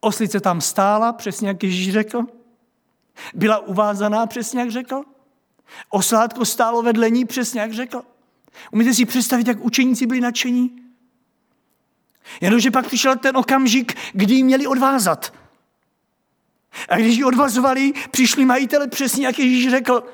Oslice 0.00 0.40
tam 0.40 0.60
stála, 0.60 1.12
přesně 1.12 1.48
jak 1.48 1.62
Ježíš 1.62 1.92
řekl. 1.92 2.22
Byla 3.34 3.58
uvázaná, 3.58 4.26
přesně 4.26 4.60
jak 4.60 4.70
řekl. 4.70 5.02
Oslátko 5.88 6.44
stálo 6.44 6.82
vedle 6.82 7.10
ní, 7.10 7.24
přesně 7.24 7.60
jak 7.60 7.72
řekl. 7.72 8.02
Umíte 8.72 8.94
si 8.94 9.04
představit, 9.04 9.48
jak 9.48 9.64
učeníci 9.64 10.06
byli 10.06 10.20
nadšení? 10.20 10.76
Jenomže 12.40 12.70
pak 12.70 12.86
přišel 12.86 13.16
ten 13.16 13.36
okamžik, 13.36 13.94
kdy 14.12 14.34
ji 14.34 14.42
měli 14.42 14.66
odvázat. 14.66 15.34
A 16.88 16.96
když 16.96 17.16
ji 17.16 17.24
odvazovali, 17.24 17.92
přišli 18.10 18.44
majitele 18.44 18.88
přesně, 18.88 19.26
jak 19.26 19.38
Ježíš 19.38 19.70
řekl. 19.70 20.04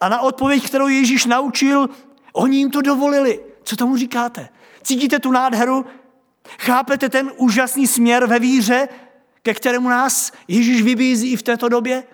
A 0.00 0.08
na 0.08 0.20
odpověď, 0.20 0.66
kterou 0.66 0.88
Ježíš 0.88 1.24
naučil, 1.24 1.88
oni 2.32 2.58
jim 2.58 2.70
to 2.70 2.82
dovolili. 2.82 3.40
Co 3.62 3.76
tomu 3.76 3.96
říkáte? 3.96 4.48
Cítíte 4.82 5.18
tu 5.18 5.32
nádheru? 5.32 5.86
Chápete 6.58 7.08
ten 7.08 7.32
úžasný 7.36 7.86
směr 7.86 8.26
ve 8.26 8.38
víře, 8.38 8.88
ke 9.42 9.54
kterému 9.54 9.88
nás 9.88 10.32
Ježíš 10.48 10.82
vybízí 10.82 11.32
i 11.32 11.36
v 11.36 11.42
této 11.42 11.68
době? 11.68 12.04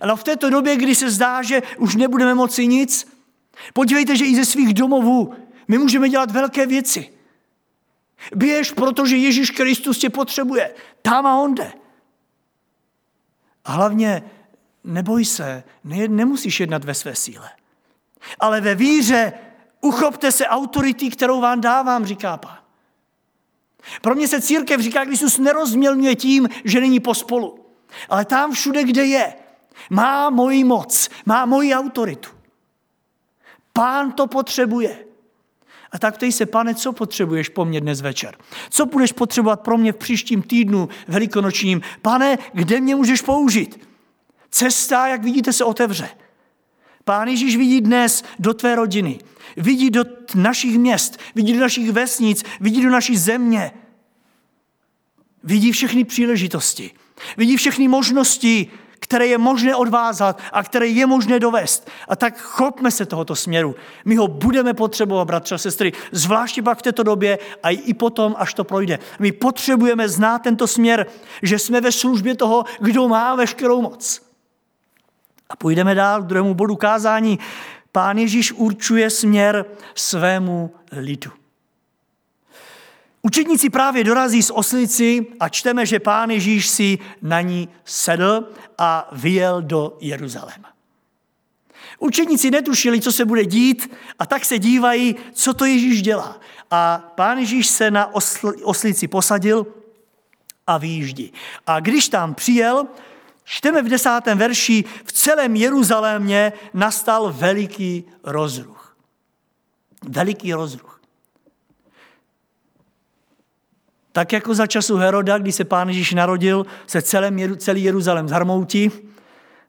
Ale 0.00 0.16
v 0.16 0.24
této 0.24 0.50
době, 0.50 0.76
kdy 0.76 0.94
se 0.94 1.10
zdá, 1.10 1.42
že 1.42 1.62
už 1.78 1.96
nebudeme 1.96 2.34
moci 2.34 2.66
nic, 2.66 3.06
podívejte, 3.72 4.16
že 4.16 4.24
i 4.24 4.36
ze 4.36 4.44
svých 4.44 4.74
domovů 4.74 5.34
my 5.68 5.78
můžeme 5.78 6.08
dělat 6.08 6.30
velké 6.30 6.66
věci. 6.66 7.10
Běž, 8.34 8.72
protože 8.72 9.16
Ježíš 9.16 9.50
Kristus 9.50 9.98
tě 9.98 10.10
potřebuje. 10.10 10.74
Tam 11.02 11.26
a 11.26 11.40
onde. 11.40 11.72
A 13.64 13.72
hlavně 13.72 14.22
neboj 14.84 15.24
se, 15.24 15.64
ne, 15.84 16.08
nemusíš 16.08 16.60
jednat 16.60 16.84
ve 16.84 16.94
své 16.94 17.14
síle. 17.14 17.50
Ale 18.40 18.60
ve 18.60 18.74
víře 18.74 19.32
uchopte 19.80 20.32
se 20.32 20.46
autority, 20.46 21.10
kterou 21.10 21.40
vám 21.40 21.60
dávám, 21.60 22.06
říká 22.06 22.36
pán. 22.36 22.58
Pro 24.00 24.14
mě 24.14 24.28
se 24.28 24.40
církev 24.40 24.80
říká, 24.80 25.04
Kristus 25.04 25.38
nerozmělňuje 25.38 26.16
tím, 26.16 26.48
že 26.64 26.80
není 26.80 27.00
pospolu. 27.00 27.66
Ale 28.08 28.24
tam 28.24 28.52
všude, 28.52 28.84
kde 28.84 29.04
je, 29.04 29.34
má 29.90 30.30
moji 30.30 30.64
moc, 30.64 31.08
má 31.26 31.46
moji 31.46 31.74
autoritu. 31.74 32.39
Pán 33.80 34.12
to 34.12 34.26
potřebuje. 34.26 34.98
A 35.92 35.98
tak 35.98 36.14
ptej 36.14 36.32
se, 36.32 36.46
pane, 36.46 36.74
co 36.74 36.92
potřebuješ 36.92 37.48
po 37.48 37.64
mně 37.64 37.80
dnes 37.80 38.00
večer? 38.00 38.36
Co 38.70 38.86
budeš 38.86 39.12
potřebovat 39.12 39.60
pro 39.60 39.78
mě 39.78 39.92
v 39.92 39.96
příštím 39.96 40.42
týdnu 40.42 40.88
velikonočním? 41.08 41.80
Pane, 42.02 42.38
kde 42.52 42.80
mě 42.80 42.96
můžeš 42.96 43.22
použít? 43.22 43.88
Cesta, 44.50 45.06
jak 45.06 45.24
vidíte, 45.24 45.52
se 45.52 45.64
otevře. 45.64 46.08
Pán 47.04 47.28
Ježíš 47.28 47.56
vidí 47.56 47.80
dnes 47.80 48.24
do 48.38 48.54
tvé 48.54 48.74
rodiny, 48.74 49.18
vidí 49.56 49.90
do 49.90 50.04
našich 50.34 50.78
měst, 50.78 51.18
vidí 51.34 51.52
do 51.52 51.60
našich 51.60 51.92
vesnic, 51.92 52.44
vidí 52.60 52.82
do 52.82 52.90
naší 52.90 53.16
země. 53.16 53.72
Vidí 55.44 55.72
všechny 55.72 56.04
příležitosti, 56.04 56.90
vidí 57.36 57.56
všechny 57.56 57.88
možnosti, 57.88 58.70
které 59.00 59.26
je 59.26 59.38
možné 59.38 59.76
odvázat 59.76 60.40
a 60.52 60.62
které 60.62 60.86
je 60.86 61.06
možné 61.06 61.40
dovést. 61.40 61.90
A 62.08 62.16
tak 62.16 62.40
chopme 62.40 62.90
se 62.90 63.06
tohoto 63.06 63.36
směru. 63.36 63.74
My 64.04 64.16
ho 64.16 64.28
budeme 64.28 64.74
potřebovat, 64.74 65.24
bratře 65.24 65.54
a 65.54 65.58
sestry, 65.58 65.92
zvláště 66.12 66.62
pak 66.62 66.78
v 66.78 66.82
této 66.82 67.02
době 67.02 67.38
a 67.62 67.70
i 67.70 67.94
potom, 67.94 68.34
až 68.38 68.54
to 68.54 68.64
projde. 68.64 68.98
My 69.18 69.32
potřebujeme 69.32 70.08
znát 70.08 70.38
tento 70.38 70.66
směr, 70.66 71.06
že 71.42 71.58
jsme 71.58 71.80
ve 71.80 71.92
službě 71.92 72.34
toho, 72.34 72.64
kdo 72.80 73.08
má 73.08 73.34
veškerou 73.34 73.82
moc. 73.82 74.22
A 75.50 75.56
půjdeme 75.56 75.94
dál 75.94 76.22
k 76.22 76.26
druhému 76.26 76.54
bodu 76.54 76.76
kázání. 76.76 77.38
Pán 77.92 78.18
Ježíš 78.18 78.52
určuje 78.52 79.10
směr 79.10 79.64
svému 79.94 80.74
lidu. 80.92 81.39
Učedníci 83.22 83.70
právě 83.70 84.04
dorazí 84.04 84.42
z 84.42 84.50
oslici 84.50 85.26
a 85.40 85.48
čteme, 85.48 85.86
že 85.86 86.00
pán 86.00 86.30
Ježíš 86.30 86.68
si 86.68 86.98
na 87.22 87.40
ní 87.40 87.68
sedl 87.84 88.48
a 88.78 89.08
vyjel 89.12 89.62
do 89.62 89.96
Jeruzaléma. 90.00 90.70
Učedníci 91.98 92.50
netušili, 92.50 93.00
co 93.00 93.12
se 93.12 93.24
bude 93.24 93.44
dít 93.44 93.90
a 94.18 94.26
tak 94.26 94.44
se 94.44 94.58
dívají, 94.58 95.16
co 95.32 95.54
to 95.54 95.64
Ježíš 95.64 96.02
dělá. 96.02 96.40
A 96.70 97.12
pán 97.14 97.38
Ježíš 97.38 97.66
se 97.66 97.90
na 97.90 98.10
oslici 98.62 99.08
posadil 99.08 99.66
a 100.66 100.78
vyjíždí. 100.78 101.32
A 101.66 101.80
když 101.80 102.08
tam 102.08 102.34
přijel, 102.34 102.86
čteme 103.44 103.82
v 103.82 103.88
desátém 103.88 104.38
verši, 104.38 104.84
v 105.04 105.12
celém 105.12 105.56
Jeruzalémě 105.56 106.52
nastal 106.74 107.32
veliký 107.32 108.04
rozruch. 108.24 108.96
Veliký 110.08 110.52
rozruch. 110.52 110.99
Tak 114.12 114.32
jako 114.32 114.54
za 114.54 114.66
času 114.66 114.96
Heroda, 114.96 115.38
kdy 115.38 115.52
se 115.52 115.64
pán 115.64 115.88
Ježíš 115.88 116.12
narodil, 116.12 116.66
se 116.86 117.02
celý, 117.02 117.56
celý 117.56 117.82
Jeruzalém 117.84 118.28
zharmoutí, 118.28 118.90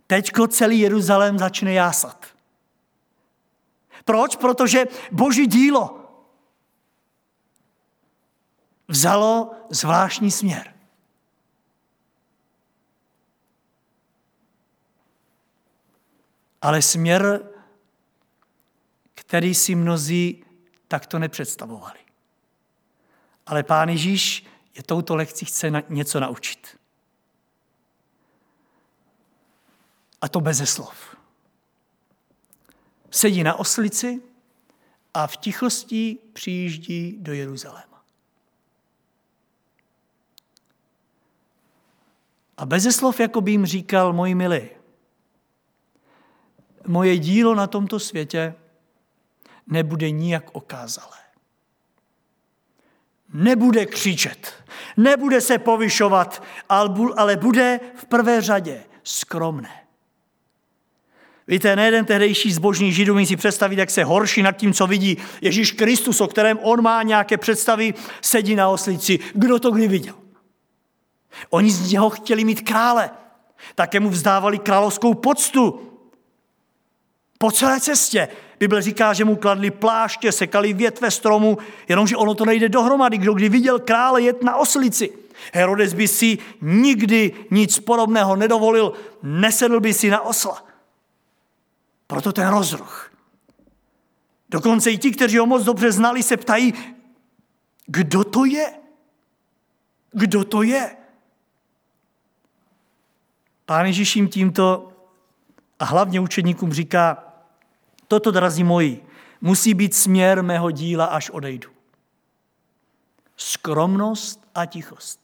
teďko 0.08 0.48
celý 0.48 0.80
Jeruzalém 0.80 1.40
začne 1.40 1.74
jásat. 1.74 2.26
Proč? 4.06 4.36
Protože 4.36 4.86
boží 5.12 5.48
dílo 5.48 5.98
vzalo 8.88 9.52
zvláštní 9.70 10.32
směr. 10.32 10.74
Ale 16.62 16.82
směr, 16.82 17.50
který 19.16 19.56
si 19.56 19.76
mnozí 19.76 20.44
takto 20.88 21.20
nepředstavovali. 21.20 22.01
Ale 23.52 23.64
pán 23.64 23.90
Ježíš 23.90 24.46
je 24.76 24.84
touto 24.84 25.16
lekcí 25.16 25.46
chce 25.46 25.84
něco 25.90 26.20
naučit. 26.20 26.80
A 30.22 30.30
to 30.30 30.42
beze 30.42 30.66
slov. 30.66 31.16
Sedí 33.10 33.44
na 33.44 33.56
oslici 33.56 34.22
a 35.14 35.28
v 35.28 35.38
tichosti 35.38 36.18
přijíždí 36.34 37.18
do 37.20 37.34
Jeruzaléma. 37.34 38.06
A 42.58 42.66
beze 42.66 42.92
slov, 42.92 43.20
jako 43.20 43.42
by 43.42 43.52
jim 43.52 43.66
říkal, 43.66 44.14
moji 44.14 44.36
milí, 44.36 44.70
moje 46.88 47.18
dílo 47.18 47.56
na 47.56 47.68
tomto 47.68 48.00
světě 48.00 48.56
nebude 49.68 50.12
nijak 50.12 50.56
okázalé 50.56 51.21
nebude 53.34 53.86
křičet, 53.86 54.54
nebude 54.98 55.42
se 55.42 55.58
povyšovat, 55.58 56.44
ale 57.18 57.38
bude 57.38 57.80
v 57.96 58.06
prvé 58.06 58.42
řadě 58.42 58.84
skromné. 59.04 59.82
Víte, 61.48 61.76
nejeden 61.76 62.06
tehdejší 62.06 62.52
zbožný 62.52 62.94
žid 62.94 63.10
umí 63.10 63.26
si 63.26 63.36
představit, 63.36 63.80
jak 63.80 63.90
se 63.90 64.04
horší 64.04 64.42
nad 64.42 64.52
tím, 64.52 64.74
co 64.74 64.88
vidí 64.88 65.18
Ježíš 65.42 65.72
Kristus, 65.72 66.22
o 66.22 66.28
kterém 66.28 66.60
on 66.62 66.82
má 66.82 67.04
nějaké 67.04 67.38
představy, 67.38 67.94
sedí 68.22 68.56
na 68.56 68.70
oslici. 68.70 69.20
Kdo 69.34 69.60
to 69.60 69.72
kdy 69.72 69.88
viděl? 69.88 70.14
Oni 71.50 71.72
z 71.72 71.92
něho 71.92 72.10
chtěli 72.10 72.44
mít 72.44 72.62
krále. 72.62 73.10
Také 73.76 74.00
mu 74.00 74.10
vzdávali 74.10 74.60
královskou 74.60 75.14
poctu. 75.14 75.91
Po 77.42 77.52
celé 77.52 77.80
cestě. 77.80 78.28
Bible 78.60 78.82
říká, 78.82 79.14
že 79.14 79.26
mu 79.26 79.36
kladli 79.36 79.72
pláště, 79.72 80.32
sekali 80.32 80.74
větve 80.74 81.12
stromu, 81.12 81.58
jenomže 81.88 82.16
ono 82.16 82.36
to 82.36 82.46
nejde 82.46 82.70
dohromady. 82.70 83.18
Kdo 83.18 83.34
kdy 83.34 83.50
viděl 83.50 83.80
krále 83.80 84.22
jet 84.22 84.44
na 84.44 84.56
oslici. 84.56 85.10
Herodes 85.54 85.94
by 85.94 86.08
si 86.08 86.38
nikdy 86.62 87.34
nic 87.52 87.80
podobného 87.80 88.36
nedovolil, 88.36 88.94
nesedl 89.24 89.80
by 89.80 89.94
si 89.94 90.10
na 90.10 90.22
osla. 90.22 90.66
Proto 92.08 92.32
ten 92.32 92.48
rozruch. 92.48 93.12
Dokonce 94.50 94.92
i 94.92 94.98
ti, 94.98 95.12
kteří 95.12 95.38
ho 95.38 95.46
moc 95.46 95.64
dobře 95.64 95.92
znali, 95.92 96.24
se 96.24 96.38
ptají, 96.38 96.74
kdo 97.86 98.24
to 98.24 98.46
je? 98.46 98.74
Kdo 100.12 100.44
to 100.44 100.62
je? 100.62 100.98
Pán 103.66 103.86
Ježíš 103.86 104.16
jim 104.16 104.28
tímto 104.28 104.92
a 105.80 105.86
hlavně 105.86 106.20
učedníkům 106.20 106.74
říká, 106.74 107.31
Toto, 108.12 108.32
drazí 108.32 108.64
moji, 108.64 109.06
musí 109.42 109.74
být 109.74 109.96
směr 109.96 110.44
mého 110.44 110.72
díla, 110.72 111.06
až 111.06 111.30
odejdu. 111.30 111.70
Skromnost 113.38 114.48
a 114.56 114.66
tichost. 114.66 115.20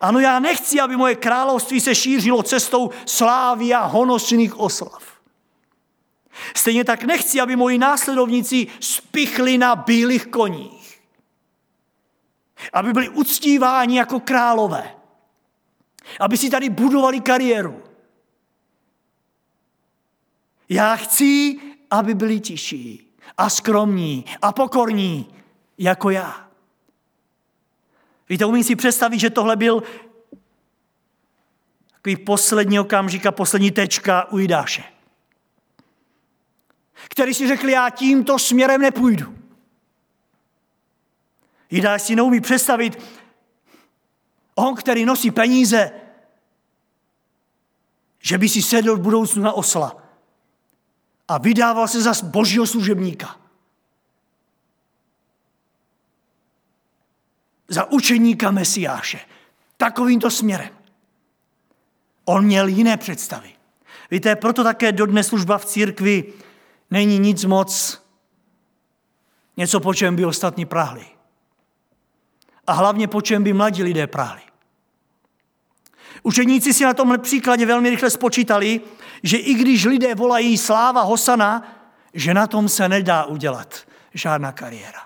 Ano, 0.00 0.20
já 0.20 0.38
nechci, 0.38 0.80
aby 0.80 0.96
moje 0.96 1.14
království 1.14 1.80
se 1.80 1.94
šířilo 1.94 2.42
cestou 2.42 2.90
slávy 3.06 3.74
a 3.74 3.84
honosných 3.84 4.58
oslav. 4.58 5.02
Stejně 6.56 6.84
tak 6.84 7.04
nechci, 7.04 7.40
aby 7.40 7.56
moji 7.56 7.78
následovníci 7.78 8.66
spichli 8.80 9.58
na 9.58 9.76
bílých 9.76 10.26
koních. 10.26 11.00
Aby 12.72 12.92
byli 12.92 13.08
uctíváni 13.08 13.98
jako 13.98 14.20
králové. 14.20 14.94
Aby 16.20 16.36
si 16.36 16.50
tady 16.50 16.68
budovali 16.68 17.20
kariéru. 17.20 17.83
Já 20.74 20.96
chci, 20.96 21.60
aby 21.90 22.14
byli 22.14 22.40
tiší. 22.40 23.00
a 23.38 23.50
skromní 23.50 24.24
a 24.42 24.52
pokorní 24.52 25.34
jako 25.78 26.10
já. 26.10 26.48
Víte, 28.28 28.44
umím 28.44 28.64
si 28.64 28.76
představit, 28.76 29.20
že 29.20 29.30
tohle 29.30 29.56
byl 29.56 29.82
takový 31.92 32.16
poslední 32.16 32.80
okamžik 32.80 33.26
a 33.26 33.32
poslední 33.32 33.70
tečka 33.70 34.32
u 34.32 34.38
Jidáše. 34.38 34.84
Který 37.08 37.34
si 37.34 37.48
řekl, 37.48 37.68
já 37.68 37.90
tímto 37.90 38.38
směrem 38.38 38.80
nepůjdu. 38.80 39.38
Jidáš 41.70 42.02
si 42.02 42.16
neumí 42.16 42.40
představit, 42.40 42.98
on, 44.54 44.74
který 44.74 45.04
nosí 45.04 45.30
peníze, 45.30 45.90
že 48.18 48.38
by 48.38 48.48
si 48.48 48.62
sedl 48.62 48.96
v 48.96 49.00
budoucnu 49.00 49.42
na 49.42 49.52
osla 49.52 50.03
a 51.34 51.38
vydával 51.38 51.88
se 51.88 52.02
za 52.02 52.12
božího 52.22 52.66
služebníka. 52.66 53.36
Za 57.68 57.90
učeníka 57.90 58.50
Mesiáše. 58.50 59.20
Takovýmto 59.76 60.30
směrem. 60.30 60.70
On 62.24 62.44
měl 62.44 62.66
jiné 62.66 62.96
představy. 62.96 63.50
Víte, 64.10 64.36
proto 64.36 64.64
také 64.64 64.92
dodnes 64.92 65.26
služba 65.26 65.58
v 65.58 65.64
církvi 65.64 66.32
není 66.90 67.18
nic 67.18 67.44
moc 67.44 68.02
něco, 69.56 69.80
po 69.80 69.94
čem 69.94 70.16
by 70.16 70.24
ostatní 70.24 70.66
prahli. 70.66 71.06
A 72.66 72.72
hlavně 72.72 73.08
po 73.08 73.22
čem 73.22 73.42
by 73.42 73.52
mladí 73.52 73.82
lidé 73.82 74.06
prahli. 74.06 74.42
Učeníci 76.22 76.74
si 76.74 76.84
na 76.84 76.94
tomhle 76.94 77.18
příkladě 77.18 77.66
velmi 77.66 77.90
rychle 77.90 78.10
spočítali, 78.10 78.80
že 79.24 79.36
i 79.36 79.54
když 79.54 79.84
lidé 79.84 80.14
volají 80.14 80.58
sláva 80.58 81.02
Hosana, 81.02 81.62
že 82.14 82.34
na 82.34 82.46
tom 82.46 82.68
se 82.68 82.88
nedá 82.88 83.24
udělat 83.24 83.74
žádná 84.14 84.52
kariéra. 84.52 85.00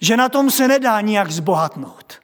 Že 0.00 0.16
na 0.16 0.28
tom 0.28 0.50
se 0.50 0.68
nedá 0.68 1.00
nijak 1.00 1.30
zbohatnout. 1.30 2.20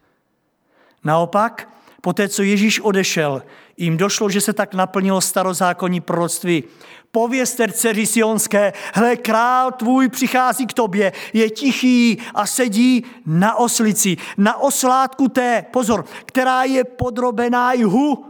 Naopak, 1.05 1.68
po 2.01 2.12
té, 2.12 2.29
co 2.29 2.42
Ježíš 2.42 2.81
odešel, 2.81 3.42
jim 3.77 3.97
došlo, 3.97 4.31
že 4.31 4.40
se 4.40 4.53
tak 4.53 4.75
naplnilo 4.75 5.21
starozákonní 5.21 6.01
proroctví. 6.01 6.64
Povězte 7.11 7.73
dceři 7.73 8.07
Sionské, 8.07 8.73
hle, 8.94 9.16
král 9.16 9.73
tvůj 9.73 10.09
přichází 10.09 10.66
k 10.66 10.73
tobě, 10.73 11.12
je 11.33 11.51
tichý 11.51 12.18
a 12.35 12.47
sedí 12.47 13.05
na 13.27 13.55
oslici, 13.55 14.16
na 14.37 14.57
oslátku 14.57 15.29
té, 15.29 15.64
pozor, 15.71 16.05
která 16.25 16.64
je 16.64 16.85
podrobená 16.85 17.73
jhu. 17.73 18.27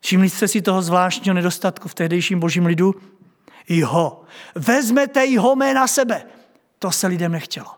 Všimli 0.00 0.30
jste 0.30 0.48
si 0.48 0.62
toho 0.62 0.82
zvláštního 0.82 1.34
nedostatku 1.34 1.88
v 1.88 1.94
tehdejším 1.94 2.40
božím 2.40 2.66
lidu? 2.66 2.94
Jeho. 3.68 4.24
Vezmete 4.54 5.24
jeho 5.24 5.56
mé 5.56 5.74
na 5.74 5.86
sebe. 5.86 6.22
To 6.78 6.90
se 6.90 7.06
lidem 7.06 7.32
nechtělo. 7.32 7.70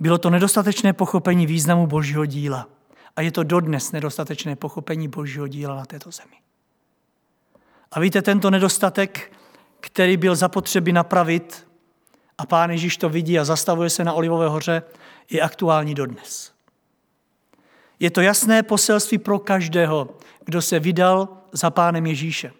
Bylo 0.00 0.18
to 0.18 0.30
nedostatečné 0.30 0.92
pochopení 0.92 1.46
významu 1.46 1.86
božího 1.86 2.26
díla. 2.26 2.68
A 3.16 3.20
je 3.20 3.32
to 3.32 3.42
dodnes 3.42 3.92
nedostatečné 3.92 4.56
pochopení 4.56 5.08
božího 5.08 5.48
díla 5.48 5.76
na 5.76 5.84
této 5.84 6.10
zemi. 6.10 6.36
A 7.92 8.00
víte, 8.00 8.22
tento 8.22 8.50
nedostatek, 8.50 9.32
který 9.80 10.16
byl 10.16 10.36
zapotřebí 10.36 10.92
napravit, 10.92 11.68
a 12.38 12.46
pán 12.46 12.70
Ježíš 12.70 12.96
to 12.96 13.08
vidí 13.08 13.38
a 13.38 13.44
zastavuje 13.44 13.90
se 13.90 14.04
na 14.04 14.12
Olivové 14.12 14.48
hoře, 14.48 14.82
je 15.30 15.40
aktuální 15.40 15.94
dodnes. 15.94 16.53
Je 18.00 18.10
to 18.10 18.20
jasné 18.20 18.62
poselství 18.62 19.18
pro 19.18 19.38
každého, 19.38 20.18
kdo 20.44 20.62
se 20.62 20.80
vydal 20.80 21.28
za 21.52 21.70
pánem 21.70 22.06
Ježíše. 22.06 22.52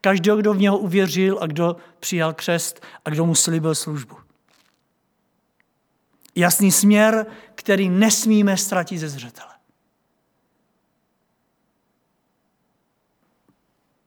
Každého, 0.00 0.36
kdo 0.36 0.54
v 0.54 0.58
něho 0.58 0.78
uvěřil 0.78 1.38
a 1.40 1.46
kdo 1.46 1.76
přijal 2.00 2.34
křest 2.34 2.82
a 3.04 3.10
kdo 3.10 3.26
mu 3.26 3.34
slíbil 3.34 3.74
službu. 3.74 4.16
Jasný 6.34 6.72
směr, 6.72 7.26
který 7.54 7.88
nesmíme 7.88 8.56
ztratit 8.56 8.98
ze 8.98 9.08
zřetele. 9.08 9.54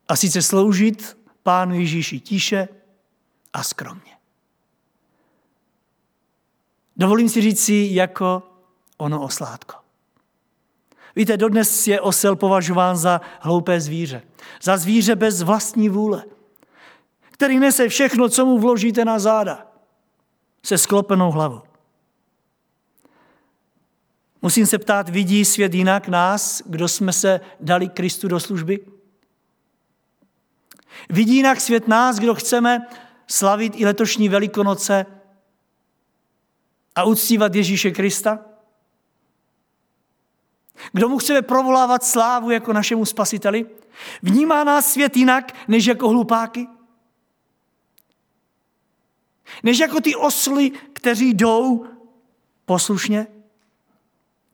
A 0.08 0.15
sice 0.15 0.41
sloužit 0.41 1.17
Pánu 1.43 1.75
Ježíši 1.75 2.19
tiše 2.19 2.67
a 3.53 3.63
skromně. 3.63 4.17
Dovolím 6.97 7.29
si 7.29 7.41
říct 7.41 7.63
si 7.63 7.89
jako 7.91 8.43
ono 8.97 9.21
oslátko. 9.21 9.79
Víte, 11.19 11.38
dodnes 11.38 11.88
je 11.88 12.01
osel 12.01 12.36
považován 12.36 12.97
za 12.97 13.21
hloupé 13.39 13.82
zvíře. 13.82 14.21
Za 14.62 14.77
zvíře 14.77 15.15
bez 15.15 15.41
vlastní 15.41 15.89
vůle, 15.89 16.23
který 17.32 17.60
nese 17.60 17.89
všechno, 17.89 18.29
co 18.29 18.45
mu 18.45 18.60
vložíte 18.60 19.05
na 19.05 19.19
záda, 19.19 19.67
se 20.65 20.77
sklopenou 20.77 21.32
hlavou. 21.32 21.62
Musím 24.41 24.65
se 24.65 24.77
ptát, 24.77 25.10
vidí 25.10 25.45
svět 25.45 25.73
jinak 25.73 26.08
nás, 26.08 26.62
kdo 26.65 26.88
jsme 26.88 27.13
se 27.13 27.41
dali 27.60 27.89
Kristu 27.89 28.27
do 28.27 28.39
služby? 28.39 28.86
Vidí 31.10 31.36
jinak 31.36 31.62
svět 31.62 31.88
nás, 31.88 32.19
kdo 32.19 32.36
chceme 32.36 32.88
slavit 33.27 33.73
i 33.75 33.86
letošní 33.86 34.29
Velikonoce 34.29 35.05
a 36.95 37.03
uctívat 37.03 37.55
Ježíše 37.55 37.91
Krista? 37.91 38.49
Kdo 40.94 41.10
mu 41.10 41.18
chceme 41.18 41.42
provolávat 41.42 42.04
slávu 42.04 42.52
jako 42.52 42.74
našemu 42.74 43.06
spasiteli? 43.06 43.65
Vnímá 44.22 44.63
nás 44.63 44.92
svět 44.92 45.18
jinak, 45.18 45.52
než 45.68 45.86
jako 45.86 46.10
hlupáky? 46.10 46.68
Než 49.63 49.80
jako 49.80 50.02
ty 50.02 50.15
osly, 50.15 50.72
kteří 50.94 51.34
jdou 51.34 51.86
poslušně 52.65 53.28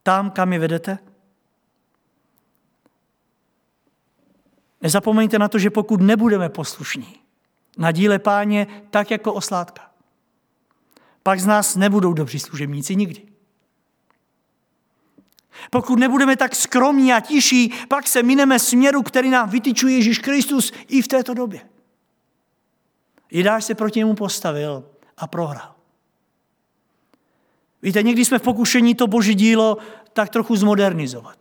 tam, 0.03 0.31
kam 0.31 0.53
je 0.53 0.59
vedete? 0.59 0.97
Nezapomeňte 4.81 5.39
na 5.39 5.47
to, 5.47 5.59
že 5.59 5.69
pokud 5.69 6.01
nebudeme 6.01 6.49
poslušní 6.49 7.19
na 7.77 7.91
díle 7.91 8.19
páně 8.19 8.67
tak 8.89 9.11
jako 9.11 9.33
osládka, 9.33 9.91
pak 11.23 11.39
z 11.39 11.45
nás 11.45 11.75
nebudou 11.75 12.13
dobří 12.13 12.39
služebníci 12.39 12.95
nikdy. 12.95 13.34
Pokud 15.69 15.99
nebudeme 15.99 16.35
tak 16.35 16.55
skromní 16.55 17.13
a 17.13 17.19
tiší, 17.19 17.73
pak 17.87 18.07
se 18.07 18.23
mineme 18.23 18.59
směru, 18.59 19.01
který 19.01 19.29
nám 19.29 19.49
vytyčuje 19.49 19.95
Ježíš 19.95 20.19
Kristus 20.19 20.73
i 20.87 21.01
v 21.01 21.07
této 21.07 21.33
době. 21.33 21.61
Jidáš 23.31 23.65
se 23.65 23.75
proti 23.75 23.99
němu 23.99 24.15
postavil 24.15 24.83
a 25.17 25.27
prohrál. 25.27 25.75
Víte, 27.81 28.03
někdy 28.03 28.25
jsme 28.25 28.39
v 28.39 28.41
pokušení 28.41 28.95
to 28.95 29.07
boží 29.07 29.35
dílo 29.35 29.77
tak 30.13 30.29
trochu 30.29 30.55
zmodernizovat. 30.55 31.37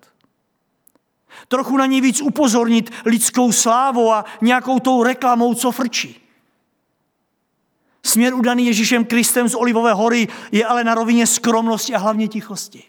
Trochu 1.49 1.77
na 1.77 1.87
něj 1.87 2.01
víc 2.01 2.21
upozornit 2.21 2.91
lidskou 3.05 3.53
slávou 3.53 4.13
a 4.13 4.25
nějakou 4.41 4.79
tou 4.79 5.03
reklamou, 5.03 5.55
co 5.55 5.73
frčí. 5.73 6.21
Směr 8.03 8.35
udaný 8.35 8.67
Ježíšem 8.67 9.05
Kristem 9.05 9.49
z 9.49 9.55
Olivové 9.55 9.93
hory 9.93 10.29
je 10.53 10.67
ale 10.67 10.85
na 10.85 10.95
rovině 10.95 11.27
skromnosti 11.27 11.95
a 11.95 11.99
hlavně 11.99 12.29
tichosti. 12.29 12.83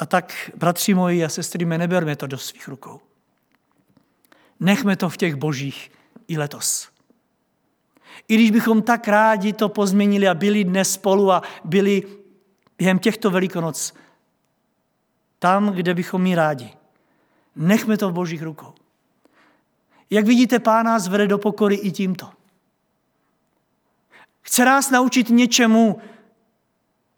A 0.00 0.06
tak, 0.06 0.50
bratři 0.56 0.94
moji 0.94 1.24
a 1.24 1.28
sestry, 1.28 1.64
neberme 1.64 2.16
to 2.16 2.26
do 2.26 2.38
svých 2.38 2.68
rukou. 2.68 3.00
Nechme 4.60 4.96
to 4.96 5.08
v 5.08 5.16
těch 5.16 5.34
božích 5.34 5.92
i 6.28 6.38
letos. 6.38 6.88
I 8.28 8.34
když 8.34 8.50
bychom 8.50 8.82
tak 8.82 9.08
rádi 9.08 9.52
to 9.52 9.68
pozměnili 9.68 10.28
a 10.28 10.34
byli 10.34 10.64
dnes 10.64 10.92
spolu 10.92 11.32
a 11.32 11.42
byli 11.64 12.02
během 12.78 12.98
těchto 12.98 13.30
velikonoc 13.30 13.94
tam, 15.38 15.72
kde 15.72 15.94
bychom 15.94 16.22
mi 16.22 16.34
rádi. 16.34 16.72
Nechme 17.56 17.96
to 17.96 18.10
v 18.10 18.12
božích 18.12 18.42
rukou. 18.42 18.74
Jak 20.10 20.26
vidíte, 20.26 20.58
pán 20.58 20.86
nás 20.86 21.08
vede 21.08 21.26
do 21.26 21.38
pokory 21.38 21.74
i 21.74 21.90
tímto. 21.90 22.30
Chce 24.42 24.64
nás 24.64 24.90
naučit 24.90 25.28
něčemu, 25.28 26.00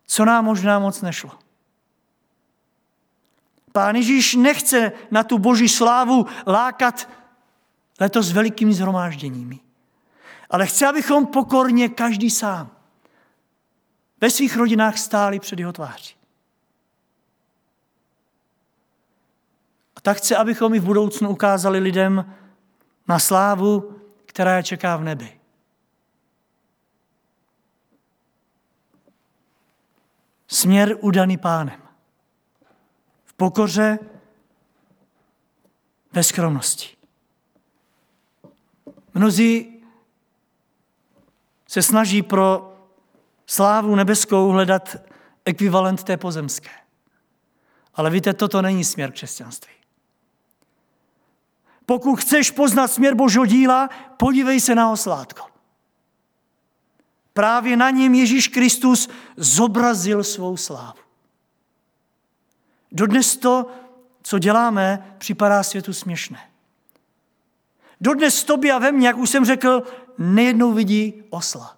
co 0.06 0.24
nám 0.24 0.44
možná 0.44 0.78
moc 0.78 1.02
nešlo. 1.02 1.42
Pán 3.72 3.96
Ježíš 3.96 4.34
nechce 4.34 4.92
na 5.10 5.24
tu 5.24 5.38
boží 5.38 5.68
slávu 5.68 6.26
lákat 6.46 7.08
letos 8.00 8.32
velikými 8.32 8.74
zhromážděními. 8.74 9.60
Ale 10.50 10.66
chce, 10.66 10.86
abychom 10.86 11.26
pokorně 11.26 11.88
každý 11.88 12.30
sám 12.30 12.70
ve 14.20 14.30
svých 14.30 14.56
rodinách 14.56 14.98
stáli 14.98 15.40
před 15.40 15.58
jeho 15.58 15.72
tváří. 15.72 16.14
A 19.96 20.00
tak 20.00 20.16
chce, 20.16 20.36
abychom 20.36 20.74
i 20.74 20.78
v 20.78 20.84
budoucnu 20.84 21.30
ukázali 21.30 21.78
lidem 21.78 22.34
na 23.08 23.18
slávu, 23.18 23.98
která 24.26 24.56
je 24.56 24.62
čeká 24.62 24.96
v 24.96 25.04
nebi. 25.04 25.40
Směr 30.46 30.96
udaný 31.00 31.36
pánem. 31.38 31.81
Pokoře 33.42 33.98
ve 36.12 36.22
skromnosti. 36.22 36.88
Mnozí 39.14 39.82
se 41.68 41.82
snaží 41.82 42.22
pro 42.22 42.76
slávu 43.46 43.94
nebeskou 43.94 44.48
hledat 44.48 44.96
ekvivalent 45.44 46.04
té 46.04 46.16
pozemské. 46.16 46.70
Ale 47.94 48.10
víte, 48.10 48.34
toto 48.34 48.62
není 48.62 48.84
směr 48.84 49.12
křesťanství. 49.12 49.72
Pokud 51.86 52.16
chceš 52.16 52.50
poznat 52.50 52.88
směr 52.88 53.14
Božího 53.14 53.46
díla, 53.46 53.88
podívej 54.16 54.60
se 54.60 54.74
na 54.74 54.90
oslátko. 54.90 55.46
Právě 57.32 57.76
na 57.76 57.90
něm 57.90 58.14
Ježíš 58.14 58.48
Kristus 58.48 59.08
zobrazil 59.36 60.24
svou 60.24 60.56
slávu. 60.56 61.01
Dodnes 62.92 63.36
to, 63.36 63.66
co 64.22 64.38
děláme, 64.38 65.14
připadá 65.18 65.62
světu 65.62 65.92
směšné. 65.92 66.38
Dodnes 68.00 68.44
tobě 68.44 68.72
a 68.72 68.78
ve 68.78 68.92
mně, 68.92 69.06
jak 69.06 69.16
už 69.16 69.30
jsem 69.30 69.44
řekl, 69.44 69.82
nejednou 70.18 70.72
vidí 70.72 71.22
osla. 71.30 71.76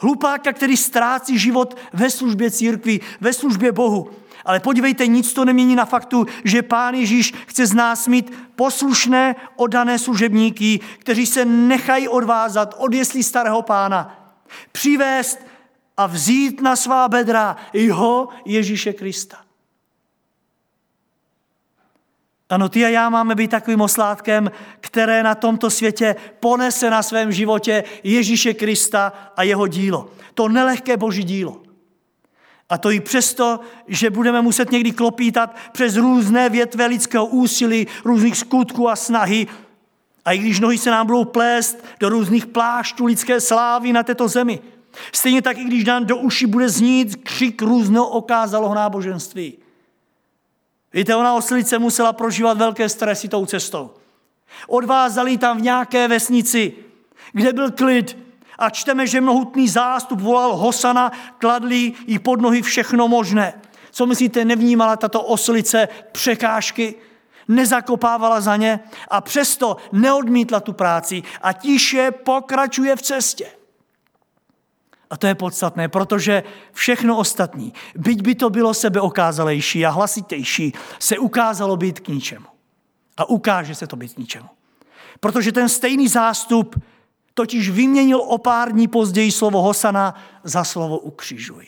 Hlupáka, 0.00 0.52
který 0.52 0.76
ztrácí 0.76 1.38
život 1.38 1.76
ve 1.92 2.10
službě 2.10 2.50
církví, 2.50 3.00
ve 3.20 3.32
službě 3.32 3.72
Bohu. 3.72 4.10
Ale 4.44 4.60
podívejte, 4.60 5.06
nic 5.06 5.32
to 5.32 5.44
nemění 5.44 5.74
na 5.74 5.84
faktu, 5.84 6.26
že 6.44 6.62
Pán 6.62 6.94
Ježíš 6.94 7.34
chce 7.46 7.66
z 7.66 7.72
nás 7.72 8.08
mít 8.08 8.32
poslušné, 8.56 9.36
odané 9.56 9.98
služebníky, 9.98 10.80
kteří 10.98 11.26
se 11.26 11.44
nechají 11.44 12.08
odvázat 12.08 12.74
od 12.78 12.94
jeslí 12.94 13.22
starého 13.22 13.62
pána. 13.62 14.32
Přivést 14.72 15.38
a 15.96 16.06
vzít 16.06 16.60
na 16.60 16.76
svá 16.76 17.08
bedra 17.08 17.56
jeho 17.72 18.28
Ježíše 18.44 18.92
Krista. 18.92 19.36
Ano, 22.52 22.68
ty 22.68 22.84
a 22.84 22.88
já 22.88 23.08
máme 23.08 23.34
být 23.34 23.50
takovým 23.50 23.80
oslátkem, 23.80 24.50
které 24.80 25.22
na 25.22 25.34
tomto 25.34 25.70
světě 25.70 26.16
ponese 26.40 26.90
na 26.90 27.02
svém 27.02 27.32
životě 27.32 27.84
Ježíše 28.04 28.54
Krista 28.54 29.12
a 29.36 29.42
jeho 29.42 29.66
dílo. 29.66 30.10
To 30.34 30.48
nelehké 30.48 30.96
boží 30.96 31.24
dílo. 31.24 31.62
A 32.68 32.78
to 32.78 32.90
i 32.90 33.00
přesto, 33.00 33.60
že 33.88 34.10
budeme 34.10 34.42
muset 34.42 34.70
někdy 34.70 34.92
klopítat 34.92 35.56
přes 35.72 35.96
různé 35.96 36.48
větve 36.48 36.86
lidského 36.86 37.26
úsilí, 37.26 37.86
různých 38.04 38.36
skutků 38.36 38.88
a 38.88 38.96
snahy. 38.96 39.46
A 40.24 40.32
i 40.32 40.38
když 40.38 40.60
nohy 40.60 40.78
se 40.78 40.90
nám 40.90 41.06
budou 41.06 41.24
plést 41.24 41.84
do 42.00 42.08
různých 42.08 42.46
plášťů 42.46 43.06
lidské 43.06 43.40
slávy 43.40 43.92
na 43.92 44.02
této 44.02 44.28
zemi. 44.28 44.60
Stejně 45.12 45.42
tak, 45.42 45.58
i 45.58 45.64
když 45.64 45.84
nám 45.84 46.06
do 46.06 46.16
uší 46.16 46.46
bude 46.46 46.68
znít 46.68 47.16
křik 47.16 47.62
různého 47.62 48.08
okázalého 48.08 48.74
náboženství. 48.74 49.61
Víte, 50.92 51.16
ona 51.16 51.34
oslice 51.34 51.78
musela 51.78 52.12
prožívat 52.12 52.58
velké 52.58 52.88
stresy 52.88 53.28
tou 53.28 53.46
cestou. 53.46 53.90
Odvázali 54.68 55.38
tam 55.38 55.58
v 55.58 55.62
nějaké 55.62 56.08
vesnici, 56.08 56.72
kde 57.32 57.52
byl 57.52 57.70
klid, 57.70 58.18
a 58.58 58.70
čteme, 58.70 59.06
že 59.06 59.20
mnohutný 59.20 59.68
zástup 59.68 60.20
volal 60.20 60.56
Hosana, 60.56 61.12
kladli 61.38 61.92
jí 62.06 62.18
pod 62.18 62.40
nohy 62.40 62.62
všechno 62.62 63.08
možné. 63.08 63.54
Co 63.90 64.06
myslíte, 64.06 64.44
nevnímala 64.44 64.96
tato 64.96 65.22
oslice 65.22 65.88
překážky? 66.12 66.94
Nezakopávala 67.48 68.40
za 68.40 68.56
ně 68.56 68.80
a 69.08 69.20
přesto 69.20 69.76
neodmítla 69.92 70.60
tu 70.60 70.72
práci 70.72 71.22
a 71.42 71.52
tiše 71.52 72.10
pokračuje 72.10 72.96
v 72.96 73.02
cestě. 73.02 73.46
A 75.12 75.16
to 75.16 75.26
je 75.26 75.34
podstatné, 75.34 75.88
protože 75.88 76.42
všechno 76.72 77.16
ostatní, 77.16 77.72
byť 77.96 78.22
by 78.22 78.34
to 78.34 78.50
bylo 78.50 78.74
sebeokázalejší 78.74 79.86
a 79.86 79.90
hlasitejší, 79.90 80.72
se 80.98 81.18
ukázalo 81.18 81.76
být 81.76 82.00
k 82.00 82.08
ničemu. 82.08 82.46
A 83.16 83.28
ukáže 83.28 83.74
se 83.74 83.86
to 83.86 83.96
být 83.96 84.14
k 84.14 84.18
ničemu. 84.18 84.48
Protože 85.20 85.52
ten 85.52 85.68
stejný 85.68 86.08
zástup 86.08 86.84
totiž 87.34 87.70
vyměnil 87.70 88.20
o 88.20 88.38
pár 88.38 88.72
dní 88.72 88.88
později 88.88 89.32
slovo 89.32 89.62
Hosana 89.62 90.14
za 90.44 90.64
slovo 90.64 90.98
ukřižuj. 90.98 91.66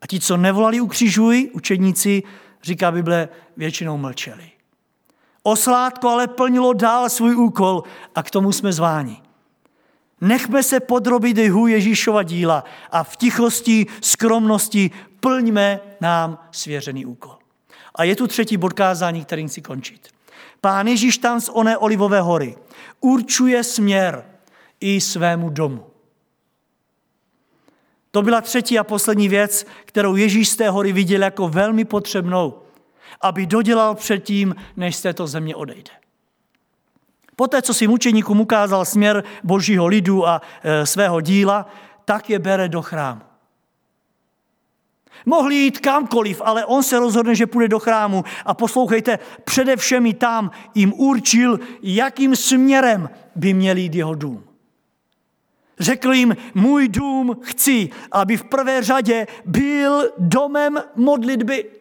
A 0.00 0.06
ti, 0.06 0.20
co 0.20 0.36
nevolali 0.36 0.80
ukřižuj, 0.80 1.50
učedníci, 1.52 2.22
říká 2.62 2.92
Bible, 2.92 3.28
většinou 3.56 3.98
mlčeli. 3.98 4.50
Oslátko 5.42 6.08
ale 6.08 6.28
plnilo 6.28 6.72
dál 6.72 7.08
svůj 7.08 7.36
úkol 7.36 7.82
a 8.14 8.22
k 8.22 8.30
tomu 8.30 8.52
jsme 8.52 8.72
zváni. 8.72 9.22
Nechme 10.20 10.62
se 10.62 10.80
podrobit 10.80 11.38
jhu 11.38 11.66
Ježíšova 11.66 12.22
díla 12.22 12.64
a 12.90 13.04
v 13.04 13.16
tichosti, 13.16 13.86
skromnosti 14.00 14.90
plňme 15.20 15.80
nám 16.00 16.38
svěřený 16.50 17.06
úkol. 17.06 17.38
A 17.94 18.04
je 18.04 18.16
tu 18.16 18.26
třetí 18.26 18.56
bod 18.56 18.72
kázání, 18.72 19.24
kterým 19.24 19.48
chci 19.48 19.62
končit. 19.62 20.08
Pán 20.60 20.86
Ježíš 20.86 21.18
tam 21.18 21.40
z 21.40 21.48
oné 21.52 21.78
Olivové 21.78 22.20
hory 22.20 22.56
určuje 23.00 23.64
směr 23.64 24.24
i 24.80 25.00
svému 25.00 25.50
domu. 25.50 25.86
To 28.10 28.22
byla 28.22 28.40
třetí 28.40 28.78
a 28.78 28.84
poslední 28.84 29.28
věc, 29.28 29.66
kterou 29.84 30.16
Ježíš 30.16 30.48
z 30.48 30.56
té 30.56 30.70
hory 30.70 30.92
viděl 30.92 31.22
jako 31.22 31.48
velmi 31.48 31.84
potřebnou, 31.84 32.62
aby 33.20 33.46
dodělal 33.46 33.94
předtím, 33.94 34.54
než 34.76 34.96
z 34.96 35.02
této 35.02 35.26
země 35.26 35.56
odejde. 35.56 35.99
Poté, 37.40 37.62
co 37.62 37.74
si 37.74 37.88
mučeníkům 37.88 38.40
ukázal 38.40 38.84
směr 38.84 39.24
božího 39.44 39.86
lidu 39.86 40.28
a 40.28 40.42
e, 40.62 40.86
svého 40.86 41.20
díla, 41.20 41.66
tak 42.04 42.30
je 42.30 42.38
bere 42.38 42.68
do 42.68 42.82
chrámu. 42.82 43.20
Mohli 45.26 45.54
jít 45.54 45.78
kamkoliv, 45.78 46.42
ale 46.44 46.64
on 46.64 46.82
se 46.82 46.98
rozhodne, 46.98 47.34
že 47.34 47.46
půjde 47.46 47.68
do 47.68 47.78
chrámu. 47.78 48.24
A 48.44 48.54
poslouchejte, 48.54 49.18
především 49.44 50.06
i 50.06 50.14
tam 50.14 50.50
jim 50.74 50.92
určil, 50.92 51.60
jakým 51.82 52.36
směrem 52.36 53.10
by 53.36 53.54
měl 53.54 53.76
jít 53.76 53.94
jeho 53.94 54.14
dům. 54.14 54.44
Řekl 55.78 56.12
jim, 56.12 56.36
můj 56.54 56.88
dům 56.88 57.36
chci, 57.42 57.88
aby 58.12 58.36
v 58.36 58.44
prvé 58.44 58.82
řadě 58.82 59.26
byl 59.44 60.10
domem 60.18 60.82
modlitby. 60.96 61.79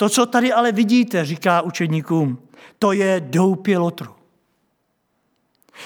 To, 0.00 0.08
co 0.08 0.26
tady 0.26 0.52
ale 0.52 0.72
vidíte, 0.72 1.24
říká 1.24 1.60
učedníkům, 1.60 2.38
to 2.78 2.92
je 2.92 3.20
doupě 3.20 3.78
lotru. 3.78 4.14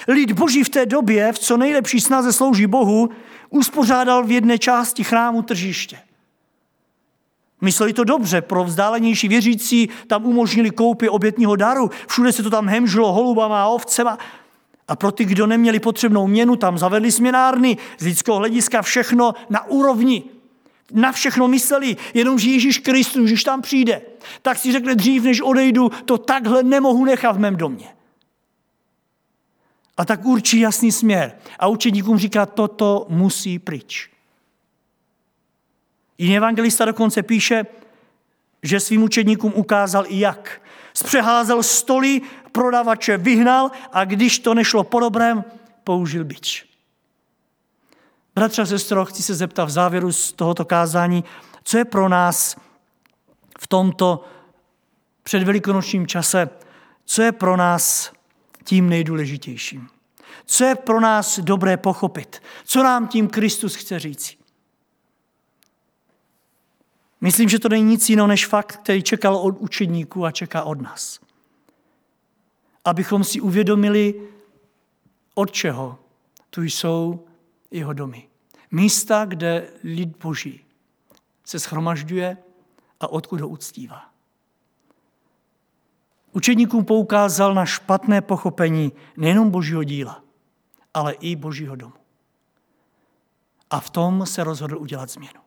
Lid 0.07 0.31
boží 0.31 0.63
v 0.63 0.69
té 0.69 0.85
době, 0.85 1.31
v 1.31 1.39
co 1.39 1.57
nejlepší 1.57 2.01
snaze 2.01 2.33
slouží 2.33 2.67
Bohu, 2.67 3.09
uspořádal 3.49 4.23
v 4.23 4.31
jedné 4.31 4.59
části 4.59 5.03
chrámu 5.03 5.41
tržiště. 5.41 5.99
Mysleli 7.61 7.93
to 7.93 8.03
dobře, 8.03 8.41
pro 8.41 8.63
vzdálenější 8.63 9.27
věřící 9.27 9.89
tam 10.07 10.25
umožnili 10.25 10.69
koupy 10.69 11.09
obětního 11.09 11.55
daru, 11.55 11.89
všude 12.07 12.31
se 12.31 12.43
to 12.43 12.49
tam 12.49 12.67
hemžilo 12.67 13.13
holubama 13.13 13.63
a 13.63 13.67
ovcema. 13.67 14.17
A 14.87 14.95
pro 14.95 15.11
ty, 15.11 15.25
kdo 15.25 15.47
neměli 15.47 15.79
potřebnou 15.79 16.27
měnu, 16.27 16.55
tam 16.55 16.77
zavedli 16.77 17.11
směnárny, 17.11 17.77
z 17.99 18.03
lidského 18.03 18.37
hlediska 18.37 18.81
všechno 18.81 19.33
na 19.49 19.67
úrovni 19.67 20.23
na 20.93 21.11
všechno 21.11 21.47
mysleli, 21.47 21.97
jenomže 22.13 22.49
Ježíš 22.49 22.77
Kristus, 22.77 23.25
když 23.25 23.43
tam 23.43 23.61
přijde, 23.61 24.01
tak 24.41 24.57
si 24.57 24.71
řekne 24.71 24.95
dřív, 24.95 25.23
než 25.23 25.41
odejdu, 25.41 25.89
to 26.05 26.17
takhle 26.17 26.63
nemohu 26.63 27.05
nechat 27.05 27.35
v 27.35 27.39
mém 27.39 27.55
domě. 27.55 27.87
A 29.97 30.05
tak 30.05 30.25
určí 30.25 30.59
jasný 30.59 30.91
směr. 30.91 31.35
A 31.59 31.67
učedníkům 31.67 32.17
říká, 32.17 32.45
toto 32.45 33.05
musí 33.09 33.59
pryč. 33.59 34.09
Jiný 36.17 36.37
evangelista 36.37 36.85
dokonce 36.85 37.23
píše, 37.23 37.65
že 38.63 38.79
svým 38.79 39.03
učedníkům 39.03 39.53
ukázal 39.55 40.05
i 40.07 40.19
jak. 40.19 40.61
Zpřeházel 40.93 41.63
stoly, 41.63 42.21
prodavače 42.51 43.17
vyhnal 43.17 43.71
a 43.91 44.05
když 44.05 44.39
to 44.39 44.53
nešlo 44.53 44.83
po 44.83 44.99
dobrém, 44.99 45.43
použil 45.83 46.23
bič. 46.23 46.72
Bratře 48.35 48.61
a 48.61 48.65
sestro, 48.65 49.05
chci 49.05 49.23
se 49.23 49.35
zeptat 49.35 49.65
v 49.65 49.69
závěru 49.69 50.11
z 50.11 50.31
tohoto 50.31 50.65
kázání, 50.65 51.23
co 51.63 51.77
je 51.77 51.85
pro 51.85 52.09
nás 52.09 52.55
v 53.59 53.67
tomto 53.67 54.23
předvelikonočním 55.23 56.07
čase, 56.07 56.49
co 57.05 57.21
je 57.21 57.31
pro 57.31 57.57
nás 57.57 58.13
tím 58.63 58.89
nejdůležitějším. 58.89 59.87
Co 60.45 60.63
je 60.63 60.75
pro 60.75 60.99
nás 60.99 61.39
dobré 61.39 61.77
pochopit? 61.77 62.41
Co 62.65 62.83
nám 62.83 63.07
tím 63.07 63.27
Kristus 63.27 63.75
chce 63.75 63.99
říct? 63.99 64.37
Myslím, 67.21 67.49
že 67.49 67.59
to 67.59 67.69
není 67.69 67.83
nic 67.83 68.09
jiného 68.09 68.27
než 68.27 68.47
fakt, 68.47 68.77
který 68.77 69.03
čekal 69.03 69.35
od 69.35 69.57
učedníků 69.59 70.25
a 70.25 70.31
čeká 70.31 70.63
od 70.63 70.81
nás. 70.81 71.19
Abychom 72.85 73.23
si 73.23 73.41
uvědomili, 73.41 74.21
od 75.35 75.51
čeho 75.51 75.99
tu 76.49 76.63
jsou 76.63 77.25
jeho 77.73 77.93
domy. 77.93 78.29
Místa, 78.71 79.25
kde 79.25 79.69
lid 79.83 80.17
boží 80.17 80.65
se 81.43 81.59
schromažďuje 81.59 82.37
a 82.99 83.07
odkud 83.07 83.41
ho 83.41 83.47
uctívá. 83.47 84.09
Učedníkům 86.31 86.85
poukázal 86.85 87.53
na 87.53 87.65
špatné 87.65 88.21
pochopení 88.21 88.91
nejenom 89.17 89.49
božího 89.49 89.83
díla, 89.83 90.23
ale 90.93 91.13
i 91.13 91.35
božího 91.35 91.75
domu. 91.75 91.93
A 93.69 93.79
v 93.79 93.89
tom 93.89 94.25
se 94.25 94.43
rozhodl 94.43 94.77
udělat 94.77 95.09
změnu. 95.09 95.41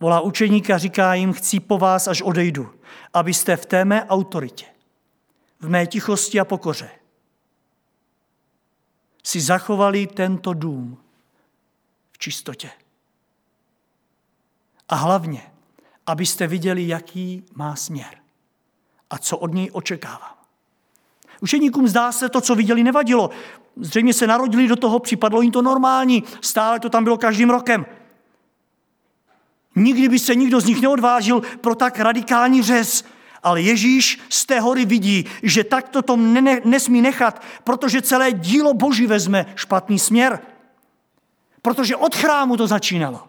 Volá 0.00 0.20
učeníka, 0.20 0.78
říká 0.78 1.14
jim, 1.14 1.32
chci 1.32 1.60
po 1.60 1.78
vás, 1.78 2.08
až 2.08 2.22
odejdu, 2.22 2.74
abyste 3.14 3.56
v 3.56 3.66
té 3.66 3.84
mé 3.84 4.04
autoritě, 4.04 4.66
v 5.60 5.68
mé 5.68 5.86
tichosti 5.86 6.40
a 6.40 6.44
pokoře 6.44 6.90
si 9.24 9.40
zachovali 9.40 10.06
tento 10.06 10.54
dům 10.54 10.98
čistotě. 12.20 12.70
A 14.88 14.94
hlavně, 14.94 15.42
abyste 16.06 16.46
viděli, 16.46 16.88
jaký 16.88 17.44
má 17.54 17.76
směr 17.76 18.14
a 19.10 19.18
co 19.18 19.38
od 19.38 19.54
něj 19.54 19.70
očekávám. 19.72 20.34
Učeníkům 21.40 21.88
zdá 21.88 22.12
se, 22.12 22.28
to, 22.28 22.40
co 22.40 22.54
viděli, 22.54 22.82
nevadilo. 22.82 23.30
Zřejmě 23.76 24.14
se 24.14 24.26
narodili 24.26 24.68
do 24.68 24.76
toho, 24.76 24.98
připadlo 24.98 25.42
jim 25.42 25.52
to 25.52 25.62
normální, 25.62 26.24
stále 26.40 26.80
to 26.80 26.90
tam 26.90 27.04
bylo 27.04 27.18
každým 27.18 27.50
rokem. 27.50 27.86
Nikdy 29.76 30.08
by 30.08 30.18
se 30.18 30.34
nikdo 30.34 30.60
z 30.60 30.64
nich 30.64 30.82
neodvážil 30.82 31.42
pro 31.60 31.74
tak 31.74 31.98
radikální 31.98 32.62
řez, 32.62 33.04
ale 33.42 33.62
Ježíš 33.62 34.20
z 34.28 34.46
té 34.46 34.60
hory 34.60 34.84
vidí, 34.84 35.24
že 35.42 35.64
tak 35.64 35.88
to 35.88 36.16
ne, 36.16 36.60
nesmí 36.64 37.02
nechat, 37.02 37.42
protože 37.64 38.02
celé 38.02 38.32
dílo 38.32 38.74
Boží 38.74 39.06
vezme 39.06 39.46
špatný 39.56 39.98
směr. 39.98 40.40
Protože 41.62 41.96
od 41.96 42.14
chrámu 42.14 42.56
to 42.56 42.66
začínalo. 42.66 43.20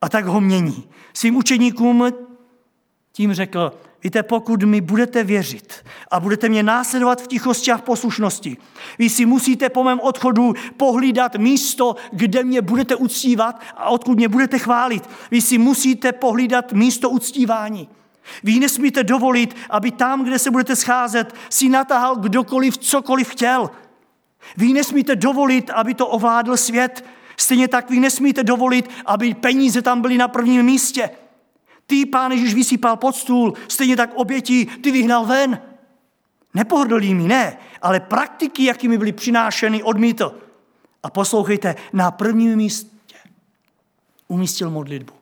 A 0.00 0.08
tak 0.08 0.24
ho 0.24 0.40
mění. 0.40 0.88
Svým 1.14 1.36
učeníkům 1.36 2.12
tím 3.12 3.34
řekl, 3.34 3.72
víte, 4.04 4.22
pokud 4.22 4.62
mi 4.62 4.80
budete 4.80 5.24
věřit 5.24 5.84
a 6.10 6.20
budete 6.20 6.48
mě 6.48 6.62
následovat 6.62 7.22
v 7.22 7.26
tichosti 7.26 7.72
a 7.72 7.76
v 7.76 7.82
poslušnosti, 7.82 8.56
vy 8.98 9.10
si 9.10 9.26
musíte 9.26 9.68
po 9.68 9.84
mém 9.84 10.00
odchodu 10.00 10.54
pohlídat 10.76 11.36
místo, 11.36 11.96
kde 12.12 12.44
mě 12.44 12.62
budete 12.62 12.96
uctívat 12.96 13.60
a 13.76 13.88
odkud 13.88 14.16
mě 14.16 14.28
budete 14.28 14.58
chválit. 14.58 15.08
Vy 15.30 15.40
si 15.40 15.58
musíte 15.58 16.12
pohlídat 16.12 16.72
místo 16.72 17.10
uctívání. 17.10 17.88
Vy 18.44 18.60
nesmíte 18.60 19.04
dovolit, 19.04 19.56
aby 19.70 19.90
tam, 19.90 20.24
kde 20.24 20.38
se 20.38 20.50
budete 20.50 20.76
scházet, 20.76 21.34
si 21.50 21.68
natahal 21.68 22.16
kdokoliv 22.16 22.78
cokoliv 22.78 23.28
chtěl. 23.28 23.70
Vy 24.56 24.72
nesmíte 24.72 25.16
dovolit, 25.16 25.70
aby 25.70 25.94
to 25.94 26.06
ovládl 26.06 26.56
svět. 26.56 27.04
Stejně 27.36 27.68
tak 27.68 27.90
vy 27.90 28.00
nesmíte 28.00 28.44
dovolit, 28.44 28.90
aby 29.06 29.34
peníze 29.34 29.82
tam 29.82 30.00
byly 30.00 30.18
na 30.18 30.28
prvním 30.28 30.62
místě. 30.62 31.10
Ty, 31.86 32.06
pán 32.06 32.32
Ježíš, 32.32 32.54
vysypal 32.54 32.96
pod 32.96 33.16
stůl, 33.16 33.54
stejně 33.68 33.96
tak 33.96 34.10
obětí 34.14 34.66
ty 34.66 34.90
vyhnal 34.90 35.26
ven. 35.26 35.60
Nepohodlnými, 36.54 37.28
ne, 37.28 37.58
ale 37.82 38.00
praktiky, 38.00 38.64
jakými 38.64 38.98
byly 38.98 39.12
přinášeny, 39.12 39.82
odmítl. 39.82 40.38
A 41.02 41.10
poslouchejte, 41.10 41.74
na 41.92 42.10
prvním 42.10 42.56
místě 42.56 43.16
umístil 44.28 44.70
modlitbu. 44.70 45.12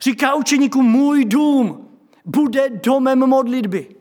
Říká 0.00 0.34
učeníkům, 0.34 0.86
můj 0.86 1.24
dům 1.24 1.88
bude 2.24 2.68
domem 2.70 3.18
modlitby. 3.18 3.96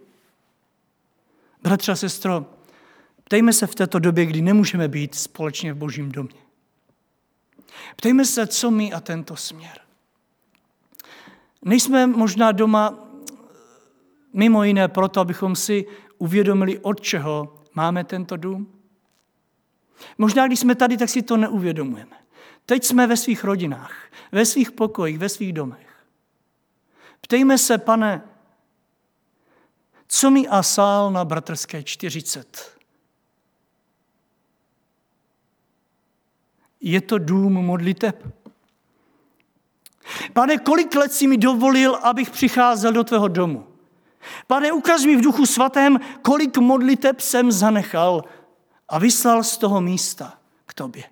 Bratře 1.63 1.91
a 1.91 1.95
sestro, 1.95 2.45
ptejme 3.25 3.53
se 3.53 3.67
v 3.67 3.75
této 3.75 3.99
době, 3.99 4.25
kdy 4.25 4.41
nemůžeme 4.41 4.87
být 4.87 5.15
společně 5.15 5.73
v 5.73 5.77
božím 5.77 6.11
domě. 6.11 6.39
Ptejme 7.95 8.25
se, 8.25 8.47
co 8.47 8.71
my 8.71 8.93
a 8.93 8.99
tento 8.99 9.35
směr. 9.35 9.79
Nejsme 11.61 12.07
možná 12.07 12.51
doma 12.51 13.09
mimo 14.33 14.63
jiné 14.63 14.87
proto, 14.87 15.19
abychom 15.19 15.55
si 15.55 15.85
uvědomili, 16.17 16.79
od 16.79 17.01
čeho 17.01 17.61
máme 17.73 18.03
tento 18.03 18.37
dům. 18.37 18.71
Možná, 20.17 20.47
když 20.47 20.59
jsme 20.59 20.75
tady, 20.75 20.97
tak 20.97 21.09
si 21.09 21.21
to 21.21 21.37
neuvědomujeme. 21.37 22.17
Teď 22.65 22.83
jsme 22.83 23.07
ve 23.07 23.17
svých 23.17 23.43
rodinách, 23.43 23.95
ve 24.31 24.45
svých 24.45 24.71
pokojích, 24.71 25.17
ve 25.17 25.29
svých 25.29 25.53
domech. 25.53 26.05
Ptejme 27.21 27.57
se, 27.57 27.77
pane, 27.77 28.21
co 30.07 30.31
mi 30.31 30.47
a 30.47 30.63
sál 30.63 31.11
na 31.11 31.25
bratrské 31.25 31.83
40? 31.83 32.74
Je 36.87 37.01
to 37.01 37.17
dům 37.17 37.53
modliteb? 37.53 38.33
Pane, 40.33 40.57
kolik 40.57 40.95
let 40.95 41.13
si 41.13 41.27
mi 41.27 41.37
dovolil, 41.37 41.95
abych 41.95 42.29
přicházel 42.29 42.93
do 42.93 43.03
tvého 43.03 43.27
domu? 43.27 43.67
Pane, 44.47 44.71
ukaž 44.71 45.05
mi 45.05 45.15
v 45.15 45.21
duchu 45.21 45.45
svatém, 45.45 45.99
kolik 46.21 46.57
modliteb 46.57 47.19
jsem 47.19 47.51
zanechal 47.51 48.23
a 48.89 48.99
vyslal 48.99 49.43
z 49.43 49.57
toho 49.57 49.81
místa 49.81 50.37
k 50.65 50.73
tobě. 50.73 51.03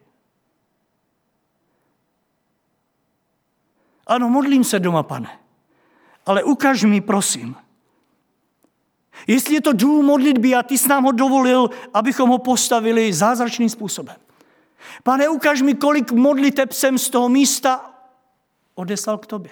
Ano, 4.08 4.30
modlím 4.30 4.64
se 4.64 4.80
doma, 4.80 5.04
pane, 5.04 5.40
ale 6.26 6.44
ukaž 6.44 6.84
mi, 6.84 7.02
prosím, 7.02 7.56
jestli 9.28 9.54
je 9.54 9.62
to 9.62 9.74
dům 9.74 10.06
modlitby 10.06 10.56
a 10.56 10.64
ty 10.64 10.78
jsi 10.78 10.90
nám 10.90 11.04
ho 11.04 11.12
dovolil, 11.12 11.70
abychom 11.94 12.30
ho 12.30 12.38
postavili 12.38 13.14
zázračným 13.14 13.70
způsobem. 13.70 14.16
Pane, 15.04 15.30
ukaž 15.30 15.62
mi, 15.62 15.74
kolik 15.74 16.12
modliteb 16.12 16.74
jsem 16.74 16.98
z 16.98 17.10
toho 17.10 17.30
místa 17.30 17.94
odeslal 18.76 19.18
k 19.18 19.26
tobě. 19.26 19.52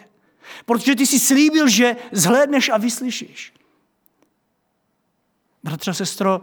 Protože 0.66 0.96
ty 0.96 1.06
jsi 1.06 1.20
slíbil, 1.20 1.68
že 1.68 1.96
zhlédneš 2.12 2.70
a 2.70 2.78
vyslyšíš. 2.78 3.54
Bratře, 5.64 5.94
sestro, 5.94 6.42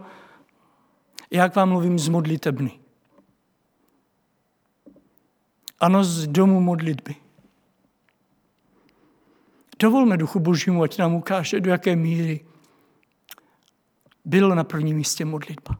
jak 1.31 1.55
vám 1.55 1.69
mluvím 1.69 1.99
z 1.99 2.07
modlitebny? 2.07 2.79
Ano, 5.79 6.03
z 6.03 6.27
domu 6.27 6.61
modlitby. 6.61 7.15
Dovolme 9.79 10.17
Duchu 10.17 10.39
Božímu, 10.39 10.83
ať 10.83 10.97
nám 10.97 11.15
ukáže, 11.15 11.59
do 11.59 11.69
jaké 11.69 11.95
míry 11.95 12.45
byl 14.25 14.55
na 14.55 14.63
prvním 14.63 14.97
místě 14.97 15.25
modlitba. 15.25 15.79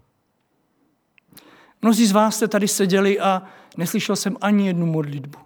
Mnozí 1.82 2.06
z 2.06 2.12
vás 2.12 2.36
jste 2.36 2.48
tady 2.48 2.68
seděli 2.68 3.20
a 3.20 3.44
neslyšel 3.78 4.16
jsem 4.16 4.38
ani 4.42 4.68
jednu 4.68 4.86
modlitbu. 4.86 5.40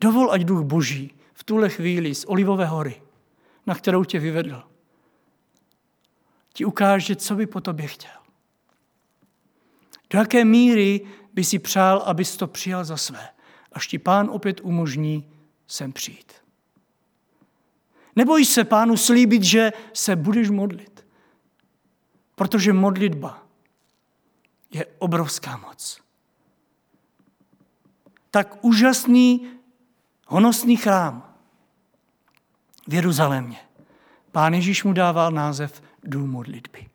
Dovol, 0.00 0.32
ať 0.32 0.40
duch 0.42 0.62
boží 0.64 1.14
v 1.32 1.44
tuhle 1.44 1.68
chvíli 1.68 2.14
z 2.14 2.24
Olivové 2.24 2.66
hory, 2.66 3.02
na 3.66 3.74
kterou 3.74 4.04
tě 4.04 4.18
vyvedl, 4.18 4.62
ti 6.52 6.64
ukáže, 6.64 7.16
co 7.16 7.34
by 7.34 7.46
po 7.46 7.60
tobě 7.60 7.86
chtěl. 7.86 8.10
Do 10.10 10.18
jaké 10.18 10.44
míry 10.44 11.00
by 11.32 11.44
si 11.44 11.58
přál, 11.58 12.02
abys 12.06 12.36
to 12.36 12.46
přijal 12.46 12.84
za 12.84 12.96
své, 12.96 13.28
až 13.72 13.86
ti 13.86 13.98
pán 13.98 14.30
opět 14.30 14.60
umožní 14.60 15.32
sem 15.66 15.92
přijít. 15.92 16.32
Nebojíš 18.16 18.48
se 18.48 18.64
pánu 18.64 18.96
slíbit, 18.96 19.42
že 19.42 19.72
se 19.92 20.16
budeš 20.16 20.50
modlit. 20.50 20.99
Protože 22.40 22.72
modlitba 22.72 23.42
je 24.70 24.86
obrovská 24.98 25.56
moc. 25.56 26.00
Tak 28.30 28.64
úžasný 28.64 29.50
honosný 30.26 30.76
chrám 30.76 31.34
v 32.88 32.94
Jeruzalémě. 32.94 33.58
Pán 34.32 34.54
Ježíš 34.54 34.84
mu 34.84 34.92
dával 34.92 35.30
název 35.30 35.82
dům 36.02 36.30
modlitby. 36.30 36.88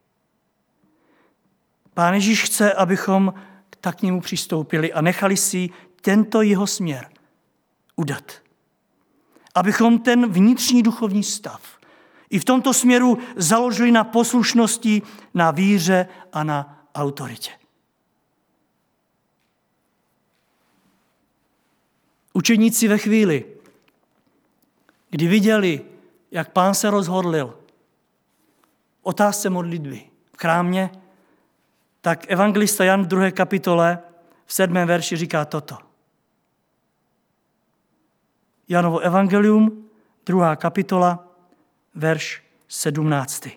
Pán 1.94 2.14
Ježíš 2.14 2.44
chce, 2.44 2.74
abychom 2.74 3.34
tak 3.82 4.00
k 4.00 4.02
němu 4.02 4.22
přistoupili 4.22 4.94
a 4.94 5.02
nechali 5.02 5.38
si 5.38 5.70
tento 6.02 6.42
jeho 6.42 6.68
směr 6.68 7.10
udat. 7.96 8.42
Abychom 9.56 10.00
ten 10.00 10.32
vnitřní 10.32 10.84
duchovní 10.84 11.24
stav 11.24 11.75
i 12.30 12.40
v 12.40 12.46
tomto 12.46 12.74
směru 12.74 13.18
založili 13.36 13.92
na 13.92 14.04
poslušnosti, 14.04 15.02
na 15.34 15.52
víře 15.52 16.08
a 16.34 16.44
na 16.44 16.88
autoritě. 16.96 17.52
Učeníci 22.34 22.88
ve 22.88 22.98
chvíli, 22.98 23.46
kdy 25.10 25.28
viděli, 25.28 25.86
jak 26.32 26.52
pán 26.52 26.74
se 26.74 26.90
rozhodlil 26.90 27.60
otázce 29.02 29.50
modlitby 29.50 30.02
v 30.34 30.38
chrámě, 30.38 30.90
tak 32.02 32.32
evangelista 32.32 32.84
Jan 32.84 33.04
v 33.04 33.08
druhé 33.08 33.32
kapitole 33.32 34.00
v 34.46 34.54
sedmém 34.54 34.88
verši 34.88 35.16
říká 35.16 35.46
toto. 35.46 35.78
Janovo 38.70 39.00
evangelium, 39.00 39.90
druhá 40.26 40.56
kapitola, 40.56 41.25
verš 41.96 42.44
17. 42.68 43.48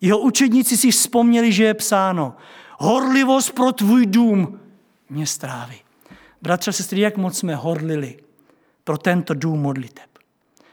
Jeho 0.00 0.18
učedníci 0.18 0.76
si 0.76 0.90
vzpomněli, 0.90 1.52
že 1.52 1.64
je 1.64 1.74
psáno, 1.74 2.36
horlivost 2.78 3.54
pro 3.54 3.72
tvůj 3.72 4.06
dům 4.06 4.60
mě 5.10 5.26
stráví. 5.26 5.76
Bratře 6.42 6.68
a 6.70 6.72
sestry, 6.72 7.00
jak 7.00 7.16
moc 7.16 7.38
jsme 7.38 7.54
horlili 7.54 8.18
pro 8.84 8.98
tento 8.98 9.34
dům 9.34 9.60
modliteb. 9.60 10.10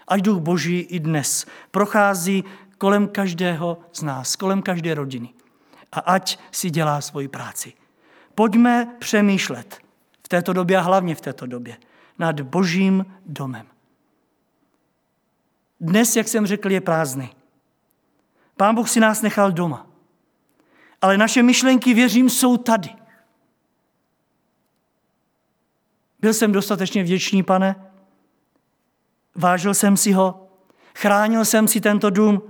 Ať 0.07 0.21
duch 0.21 0.39
Boží 0.39 0.79
i 0.79 0.99
dnes 0.99 1.45
prochází 1.71 2.43
kolem 2.77 3.07
každého 3.07 3.77
z 3.93 4.01
nás, 4.01 4.35
kolem 4.35 4.61
každé 4.61 4.93
rodiny. 4.93 5.29
A 5.91 5.99
ať 5.99 6.39
si 6.51 6.69
dělá 6.69 7.01
svoji 7.01 7.27
práci. 7.27 7.73
pojďme 8.35 8.95
přemýšlet 8.99 9.77
v 10.25 10.27
této 10.27 10.53
době 10.53 10.77
a 10.77 10.81
hlavně 10.81 11.15
v 11.15 11.21
této 11.21 11.45
době 11.45 11.77
nad 12.19 12.41
božím 12.41 13.05
domem. 13.25 13.65
Dnes, 15.81 16.15
jak 16.15 16.27
jsem 16.27 16.45
řekl, 16.45 16.71
je 16.71 16.81
prázdný. 16.81 17.29
Pán 18.57 18.75
Bůh 18.75 18.89
si 18.89 18.99
nás 18.99 19.21
nechal 19.21 19.51
doma. 19.51 19.87
Ale 21.01 21.17
naše 21.17 21.43
myšlenky, 21.43 21.93
věřím, 21.93 22.29
jsou 22.29 22.57
tady. 22.57 22.89
Byl 26.19 26.33
jsem 26.33 26.51
dostatečně 26.51 27.03
vděčný, 27.03 27.43
pane? 27.43 27.75
Vážil 29.35 29.73
jsem 29.73 29.97
si 29.97 30.11
ho? 30.11 30.47
Chránil 30.95 31.45
jsem 31.45 31.67
si 31.67 31.81
tento 31.81 32.09
dům? 32.09 32.41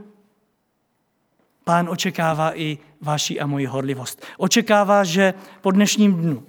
Pán 1.64 1.90
očekává 1.90 2.58
i 2.58 2.78
vaši 3.02 3.40
a 3.40 3.48
moji 3.48 3.66
horlivost. 3.66 4.26
Očekává, 4.38 5.04
že 5.04 5.34
po 5.62 5.72
dnešním 5.72 6.14
dnu 6.14 6.44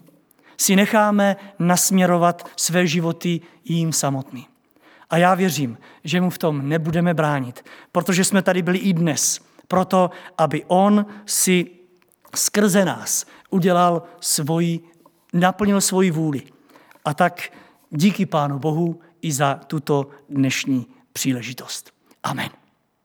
si 0.57 0.77
necháme 0.77 1.37
nasměrovat 1.59 2.51
své 2.57 2.87
životy 2.87 3.41
jím 3.65 3.93
samotným. 3.93 4.50
A 5.11 5.17
já 5.17 5.35
věřím, 5.35 5.79
že 6.05 6.21
mu 6.21 6.31
v 6.31 6.39
tom 6.39 6.69
nebudeme 6.69 7.15
bránit, 7.15 7.65
protože 7.93 8.25
jsme 8.25 8.43
tady 8.43 8.63
byli 8.63 8.79
i 8.79 8.93
dnes, 8.93 9.41
proto 9.69 10.11
aby 10.39 10.65
on 10.67 11.07
si 11.27 11.71
skrze 12.35 12.85
nás 12.85 13.27
udělal 13.51 14.03
svoji, 14.21 14.81
naplnil 15.33 15.81
svoji 15.81 16.11
vůli. 16.11 16.43
A 17.05 17.15
tak 17.15 17.53
díky 17.91 18.27
Pánu 18.27 18.59
Bohu 18.59 19.01
i 19.23 19.33
za 19.33 19.55
tuto 19.55 20.11
dnešní 20.29 20.87
příležitost. 21.13 21.93
Amen. 22.23 22.60